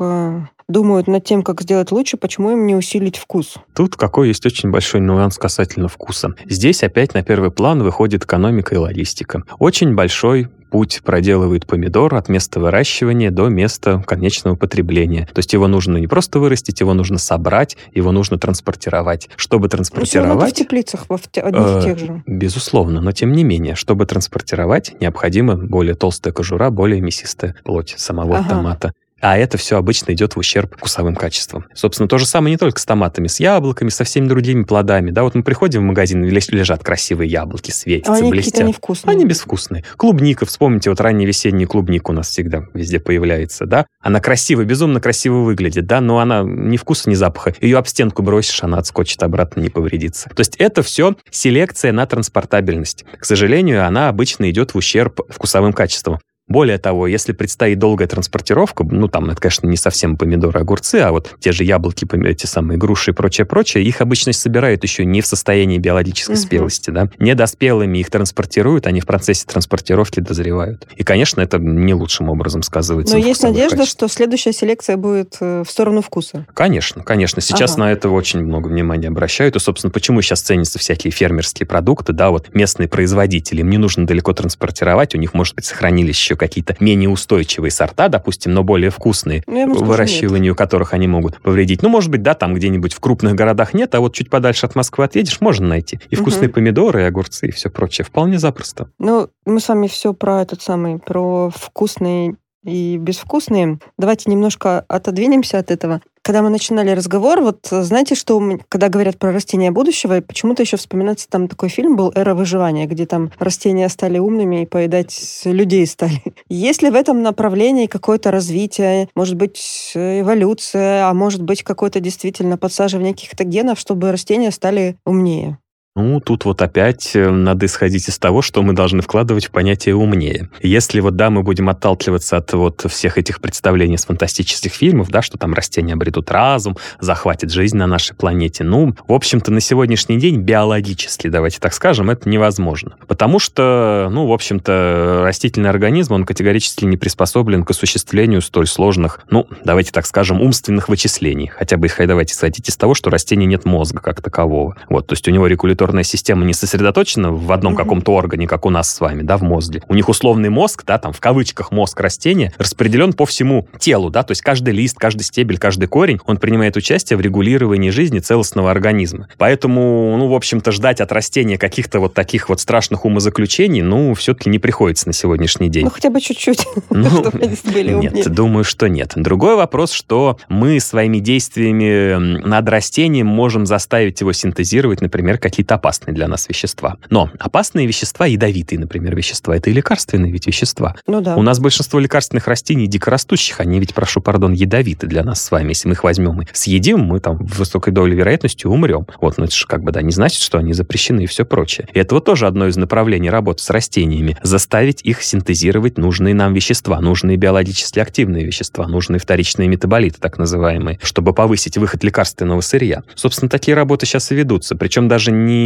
думают 0.68 1.06
над 1.06 1.24
тем, 1.24 1.42
как 1.42 1.62
сделать 1.62 1.92
лучше, 1.92 2.16
почему 2.16 2.50
им 2.50 2.66
не 2.66 2.74
усилить 2.74 3.16
вкус? 3.16 3.54
Тут 3.74 3.96
какой 3.96 4.28
есть 4.28 4.44
очень 4.46 4.70
большой 4.70 5.00
нюанс 5.00 5.38
касательно 5.38 5.88
вкуса. 5.88 6.34
Здесь 6.46 6.82
опять 6.82 7.14
на 7.14 7.22
первый 7.22 7.50
план 7.50 7.82
выходит 7.82 8.24
экономика 8.24 8.74
и 8.74 8.78
логистика. 8.78 9.42
Очень 9.58 9.94
большой 9.94 10.48
путь 10.70 11.02
проделывает 11.04 11.66
помидор 11.66 12.16
от 12.16 12.28
места 12.28 12.58
выращивания 12.58 13.30
до 13.30 13.48
места 13.48 14.02
конечного 14.04 14.56
потребления. 14.56 15.28
То 15.32 15.38
есть 15.38 15.52
его 15.52 15.68
нужно 15.68 15.98
не 15.98 16.08
просто 16.08 16.40
вырастить, 16.40 16.80
его 16.80 16.92
нужно 16.92 17.18
собрать, 17.18 17.76
его 17.94 18.10
нужно 18.10 18.36
транспортировать. 18.36 19.28
Чтобы 19.36 19.68
транспортировать... 19.68 20.40
Ну, 20.40 20.46
в 20.46 20.52
теплицах, 20.52 21.06
в 21.08 21.12
одних 21.12 21.60
э, 21.60 21.82
тех 21.84 21.98
же. 21.98 22.22
Безусловно, 22.26 23.00
но 23.00 23.12
тем 23.12 23.32
не 23.32 23.44
менее, 23.44 23.76
чтобы 23.76 24.04
транспортировать, 24.06 25.00
необходима 25.00 25.54
более 25.54 25.94
толстая 25.94 26.34
кожура, 26.34 26.70
более 26.70 27.00
мясистая 27.00 27.54
плоть 27.62 27.94
самого 27.96 28.38
ага. 28.38 28.48
томата. 28.48 28.92
А 29.20 29.38
это 29.38 29.56
все 29.56 29.78
обычно 29.78 30.12
идет 30.12 30.36
в 30.36 30.38
ущерб 30.38 30.76
вкусовым 30.76 31.14
качествам. 31.16 31.64
Собственно, 31.74 32.08
то 32.08 32.18
же 32.18 32.26
самое 32.26 32.52
не 32.52 32.58
только 32.58 32.78
с 32.78 32.84
томатами, 32.84 33.28
с 33.28 33.40
яблоками, 33.40 33.88
со 33.88 34.04
всеми 34.04 34.28
другими 34.28 34.62
плодами. 34.62 35.10
Да, 35.10 35.22
вот 35.22 35.34
мы 35.34 35.42
приходим 35.42 35.80
в 35.80 35.84
магазин, 35.84 36.22
лежат 36.24 36.84
красивые 36.84 37.30
яблоки, 37.30 37.70
светятся, 37.70 38.12
а 38.12 38.16
они 38.16 38.30
блестят. 38.30 38.66
невкусные. 38.66 39.12
Они 39.12 39.24
безвкусные. 39.24 39.84
Клубника, 39.96 40.44
вспомните, 40.44 40.90
вот 40.90 41.00
ранний 41.00 41.24
весенний 41.24 41.64
клубник 41.64 42.08
у 42.10 42.12
нас 42.12 42.28
всегда 42.28 42.64
везде 42.74 43.00
появляется, 43.00 43.64
да. 43.64 43.86
Она 44.00 44.20
красиво, 44.20 44.64
безумно 44.64 45.00
красиво 45.00 45.38
выглядит, 45.38 45.86
да, 45.86 46.00
но 46.00 46.18
она 46.18 46.42
ни 46.42 46.76
вкуса, 46.76 47.08
ни 47.08 47.14
запаха. 47.14 47.54
Ее 47.60 47.78
об 47.78 47.86
стенку 47.86 48.22
бросишь, 48.22 48.62
она 48.62 48.78
отскочит 48.78 49.22
обратно, 49.22 49.60
не 49.60 49.70
повредится. 49.70 50.28
То 50.28 50.40
есть 50.40 50.56
это 50.56 50.82
все 50.82 51.16
селекция 51.30 51.92
на 51.92 52.06
транспортабельность. 52.06 53.04
К 53.18 53.24
сожалению, 53.24 53.86
она 53.86 54.08
обычно 54.08 54.50
идет 54.50 54.74
в 54.74 54.76
ущерб 54.76 55.20
вкусовым 55.30 55.72
качествам. 55.72 56.18
Более 56.48 56.78
того, 56.78 57.08
если 57.08 57.32
предстоит 57.32 57.78
долгая 57.80 58.06
транспортировка, 58.06 58.84
ну, 58.84 59.08
там, 59.08 59.30
это, 59.30 59.40
конечно, 59.40 59.66
не 59.66 59.76
совсем 59.76 60.16
помидоры, 60.16 60.60
огурцы, 60.60 60.96
а 60.96 61.10
вот 61.10 61.34
те 61.40 61.50
же 61.50 61.64
яблоки, 61.64 62.06
эти 62.24 62.46
самые 62.46 62.78
груши 62.78 63.10
и 63.10 63.14
прочее, 63.14 63.46
прочее, 63.46 63.84
их 63.84 64.00
обычно 64.00 64.32
собирают 64.32 64.84
еще 64.84 65.04
не 65.04 65.22
в 65.22 65.26
состоянии 65.26 65.78
биологической 65.78 66.34
угу. 66.34 66.40
спелости, 66.40 66.90
да. 66.90 67.08
Недоспелыми 67.18 67.98
их 67.98 68.10
транспортируют, 68.10 68.86
они 68.86 69.00
в 69.00 69.06
процессе 69.06 69.44
транспортировки 69.44 70.20
дозревают. 70.20 70.86
И, 70.96 71.02
конечно, 71.02 71.40
это 71.40 71.58
не 71.58 71.94
лучшим 71.94 72.28
образом 72.28 72.62
сказывается. 72.62 73.16
Но 73.16 73.24
есть 73.24 73.42
надежда, 73.42 73.78
качествах. 73.78 74.08
что 74.08 74.08
следующая 74.08 74.52
селекция 74.52 74.96
будет 74.96 75.36
э, 75.40 75.64
в 75.66 75.70
сторону 75.70 76.00
вкуса. 76.00 76.46
Конечно, 76.54 77.02
конечно. 77.02 77.42
Сейчас 77.42 77.72
ага. 77.72 77.80
на 77.80 77.92
это 77.92 78.08
очень 78.08 78.44
много 78.44 78.68
внимания 78.68 79.08
обращают. 79.08 79.56
И, 79.56 79.58
собственно, 79.58 79.90
почему 79.90 80.22
сейчас 80.22 80.42
ценятся 80.42 80.78
всякие 80.78 81.10
фермерские 81.10 81.66
продукты, 81.66 82.12
да, 82.12 82.30
вот 82.30 82.54
местные 82.54 82.88
производители. 82.88 83.62
Им 83.62 83.70
не 83.70 83.78
нужно 83.78 84.06
далеко 84.06 84.32
транспортировать, 84.32 85.14
у 85.16 85.18
них, 85.18 85.34
может 85.34 85.56
быть, 85.56 85.64
сохранились 85.64 86.16
еще 86.36 86.46
какие-то 86.46 86.76
менее 86.80 87.08
устойчивые 87.08 87.70
сорта, 87.70 88.08
допустим, 88.08 88.52
но 88.52 88.62
более 88.62 88.90
вкусные, 88.90 89.42
ну, 89.46 89.74
выращиванию 89.74 90.52
нет. 90.52 90.58
которых 90.58 90.94
они 90.94 91.08
могут 91.08 91.40
повредить. 91.40 91.82
Ну, 91.82 91.88
может 91.88 92.10
быть, 92.10 92.22
да, 92.22 92.34
там 92.34 92.54
где-нибудь 92.54 92.92
в 92.92 93.00
крупных 93.00 93.34
городах 93.34 93.74
нет, 93.74 93.94
а 93.94 94.00
вот 94.00 94.14
чуть 94.14 94.30
подальше 94.30 94.66
от 94.66 94.74
Москвы 94.74 95.04
отъедешь, 95.04 95.40
можно 95.40 95.66
найти. 95.66 96.00
И 96.10 96.16
вкусные 96.16 96.48
угу. 96.48 96.54
помидоры, 96.54 97.02
и 97.02 97.04
огурцы, 97.04 97.48
и 97.48 97.50
все 97.50 97.70
прочее. 97.70 98.04
Вполне 98.04 98.38
запросто. 98.38 98.88
Ну, 98.98 99.28
мы 99.44 99.60
с 99.60 99.68
вами 99.68 99.88
все 99.88 100.12
про 100.12 100.42
этот 100.42 100.62
самый, 100.62 100.98
про 100.98 101.50
вкусные 101.50 102.36
и 102.66 102.98
безвкусные. 102.98 103.78
Давайте 103.96 104.30
немножко 104.30 104.84
отодвинемся 104.88 105.58
от 105.58 105.70
этого. 105.70 106.02
Когда 106.22 106.42
мы 106.42 106.50
начинали 106.50 106.90
разговор, 106.90 107.40
вот 107.40 107.68
знаете, 107.70 108.16
что 108.16 108.42
когда 108.68 108.88
говорят 108.88 109.16
про 109.16 109.30
растения 109.30 109.70
будущего, 109.70 110.20
почему-то 110.20 110.62
еще 110.62 110.76
вспоминается 110.76 111.28
там 111.28 111.46
такой 111.46 111.68
фильм 111.68 111.94
был 111.94 112.10
«Эра 112.16 112.34
выживания», 112.34 112.86
где 112.86 113.06
там 113.06 113.30
растения 113.38 113.88
стали 113.88 114.18
умными 114.18 114.62
и 114.62 114.66
поедать 114.66 115.42
людей 115.44 115.86
стали. 115.86 116.20
Есть 116.48 116.82
ли 116.82 116.90
в 116.90 116.96
этом 116.96 117.22
направлении 117.22 117.86
какое-то 117.86 118.32
развитие, 118.32 119.08
может 119.14 119.36
быть, 119.36 119.92
эволюция, 119.94 121.08
а 121.08 121.14
может 121.14 121.42
быть, 121.42 121.62
какое-то 121.62 122.00
действительно 122.00 122.58
подсаживание 122.58 123.14
каких-то 123.14 123.44
генов, 123.44 123.78
чтобы 123.78 124.10
растения 124.10 124.50
стали 124.50 124.96
умнее? 125.06 125.58
Ну, 125.96 126.20
тут 126.20 126.44
вот 126.44 126.60
опять 126.60 127.12
э, 127.14 127.30
надо 127.30 127.64
исходить 127.64 128.06
из 128.10 128.18
того, 128.18 128.42
что 128.42 128.62
мы 128.62 128.74
должны 128.74 129.00
вкладывать 129.00 129.46
в 129.46 129.50
понятие 129.50 129.96
«умнее». 129.96 130.50
Если 130.60 131.00
вот, 131.00 131.16
да, 131.16 131.30
мы 131.30 131.42
будем 131.42 131.70
отталкиваться 131.70 132.36
от 132.36 132.52
вот 132.52 132.84
всех 132.86 133.16
этих 133.16 133.40
представлений 133.40 133.96
с 133.96 134.04
фантастических 134.04 134.74
фильмов, 134.74 135.08
да, 135.08 135.22
что 135.22 135.38
там 135.38 135.54
растения 135.54 135.94
обретут 135.94 136.30
разум, 136.30 136.76
захватят 137.00 137.50
жизнь 137.50 137.78
на 137.78 137.86
нашей 137.86 138.14
планете, 138.14 138.62
ну, 138.62 138.94
в 139.08 139.12
общем-то, 139.14 139.50
на 139.50 139.60
сегодняшний 139.60 140.18
день 140.18 140.42
биологически, 140.42 141.28
давайте 141.28 141.60
так 141.60 141.72
скажем, 141.72 142.10
это 142.10 142.28
невозможно. 142.28 142.96
Потому 143.06 143.38
что, 143.38 144.10
ну, 144.12 144.26
в 144.26 144.32
общем-то, 144.32 145.22
растительный 145.24 145.70
организм, 145.70 146.12
он 146.12 146.26
категорически 146.26 146.84
не 146.84 146.98
приспособлен 146.98 147.64
к 147.64 147.70
осуществлению 147.70 148.42
столь 148.42 148.66
сложных, 148.66 149.20
ну, 149.30 149.48
давайте 149.64 149.92
так 149.92 150.04
скажем, 150.04 150.42
умственных 150.42 150.90
вычислений. 150.90 151.46
Хотя 151.46 151.78
бы, 151.78 151.88
давайте 152.06 152.34
исходить 152.34 152.68
из 152.68 152.76
того, 152.76 152.92
что 152.92 153.08
растения 153.08 153.46
нет 153.46 153.64
мозга 153.64 154.00
как 154.00 154.20
такового. 154.20 154.76
Вот, 154.90 155.06
то 155.06 155.14
есть 155.14 155.26
у 155.26 155.30
него 155.30 155.46
регулятор 155.46 155.85
регуляторная 155.86 156.02
система 156.02 156.44
не 156.44 156.52
сосредоточена 156.52 157.30
в 157.30 157.52
одном 157.52 157.74
mm-hmm. 157.74 157.76
каком-то 157.76 158.14
органе, 158.14 158.46
как 158.46 158.66
у 158.66 158.70
нас 158.70 158.92
с 158.92 159.00
вами, 159.00 159.22
да, 159.22 159.36
в 159.36 159.42
мозге. 159.42 159.82
У 159.88 159.94
них 159.94 160.08
условный 160.08 160.48
мозг, 160.48 160.82
да, 160.86 160.98
там 160.98 161.12
в 161.12 161.20
кавычках 161.20 161.70
мозг 161.70 162.00
растения, 162.00 162.52
распределен 162.58 163.12
по 163.12 163.24
всему 163.24 163.68
телу, 163.78 164.10
да, 164.10 164.22
то 164.22 164.32
есть 164.32 164.42
каждый 164.42 164.74
лист, 164.74 164.96
каждый 164.98 165.22
стебель, 165.22 165.58
каждый 165.58 165.86
корень, 165.86 166.18
он 166.26 166.38
принимает 166.38 166.76
участие 166.76 167.16
в 167.16 167.20
регулировании 167.20 167.90
жизни 167.90 168.18
целостного 168.18 168.70
организма. 168.70 169.28
Поэтому, 169.38 170.16
ну, 170.18 170.28
в 170.28 170.34
общем-то, 170.34 170.72
ждать 170.72 171.00
от 171.00 171.12
растения 171.12 171.56
каких-то 171.56 172.00
вот 172.00 172.14
таких 172.14 172.48
вот 172.48 172.60
страшных 172.60 173.04
умозаключений, 173.04 173.82
ну, 173.82 174.14
все-таки 174.14 174.50
не 174.50 174.58
приходится 174.58 175.06
на 175.06 175.12
сегодняшний 175.12 175.68
день. 175.68 175.84
Ну, 175.84 175.90
хотя 175.90 176.10
бы 176.10 176.20
чуть-чуть, 176.20 176.66
ну, 176.90 177.08
чтобы 177.08 177.38
они 177.40 177.56
были 177.72 177.92
Нет, 177.92 178.28
думаю, 178.28 178.64
что 178.64 178.88
нет. 178.88 179.12
Другой 179.14 179.56
вопрос, 179.56 179.92
что 179.92 180.38
мы 180.48 180.80
своими 180.80 181.18
действиями 181.18 182.44
над 182.44 182.68
растением 182.68 183.26
можем 183.26 183.66
заставить 183.66 184.20
его 184.20 184.32
синтезировать, 184.32 185.00
например, 185.00 185.38
какие-то 185.38 185.75
опасные 185.76 186.14
для 186.14 186.28
нас 186.28 186.48
вещества. 186.48 186.96
Но 187.10 187.30
опасные 187.38 187.86
вещества, 187.86 188.26
ядовитые, 188.26 188.78
например, 188.78 189.14
вещества, 189.14 189.56
это 189.56 189.70
и 189.70 189.72
лекарственные 189.72 190.32
ведь 190.32 190.46
вещества. 190.46 190.96
Ну 191.06 191.20
да. 191.20 191.36
У 191.36 191.42
нас 191.42 191.58
большинство 191.58 192.00
лекарственных 192.00 192.48
растений 192.48 192.86
дикорастущих, 192.86 193.60
они 193.60 193.78
ведь, 193.78 193.94
прошу 193.94 194.20
пардон, 194.20 194.52
ядовиты 194.52 195.06
для 195.06 195.22
нас 195.22 195.42
с 195.42 195.50
вами. 195.50 195.70
Если 195.70 195.88
мы 195.88 195.94
их 195.94 196.04
возьмем 196.04 196.42
и 196.42 196.46
съедим, 196.52 197.00
мы 197.00 197.20
там 197.20 197.38
в 197.38 197.58
высокой 197.58 197.92
долей 197.92 198.16
вероятности 198.16 198.66
умрем. 198.66 199.06
Вот, 199.20 199.38
но 199.38 199.44
это 199.44 199.54
же 199.54 199.66
как 199.66 199.82
бы, 199.82 199.92
да, 199.92 200.02
не 200.02 200.12
значит, 200.12 200.42
что 200.42 200.58
они 200.58 200.72
запрещены 200.72 201.24
и 201.24 201.26
все 201.26 201.44
прочее. 201.44 201.88
И 201.92 201.98
это 201.98 202.14
вот 202.14 202.24
тоже 202.24 202.46
одно 202.46 202.66
из 202.66 202.76
направлений 202.76 203.30
работы 203.30 203.62
с 203.62 203.70
растениями. 203.70 204.36
Заставить 204.42 205.02
их 205.02 205.22
синтезировать 205.22 205.98
нужные 205.98 206.34
нам 206.34 206.54
вещества, 206.54 207.00
нужные 207.00 207.36
биологически 207.36 207.98
активные 207.98 208.44
вещества, 208.44 208.86
нужные 208.86 209.20
вторичные 209.20 209.68
метаболиты, 209.68 210.18
так 210.20 210.38
называемые, 210.38 210.98
чтобы 211.02 211.32
повысить 211.32 211.76
выход 211.76 212.02
лекарственного 212.04 212.60
сырья. 212.60 213.02
Собственно, 213.14 213.48
такие 213.48 213.74
работы 213.74 214.06
сейчас 214.06 214.32
и 214.32 214.34
ведутся. 214.34 214.76
Причем 214.76 215.08
даже 215.08 215.32
не 215.32 215.65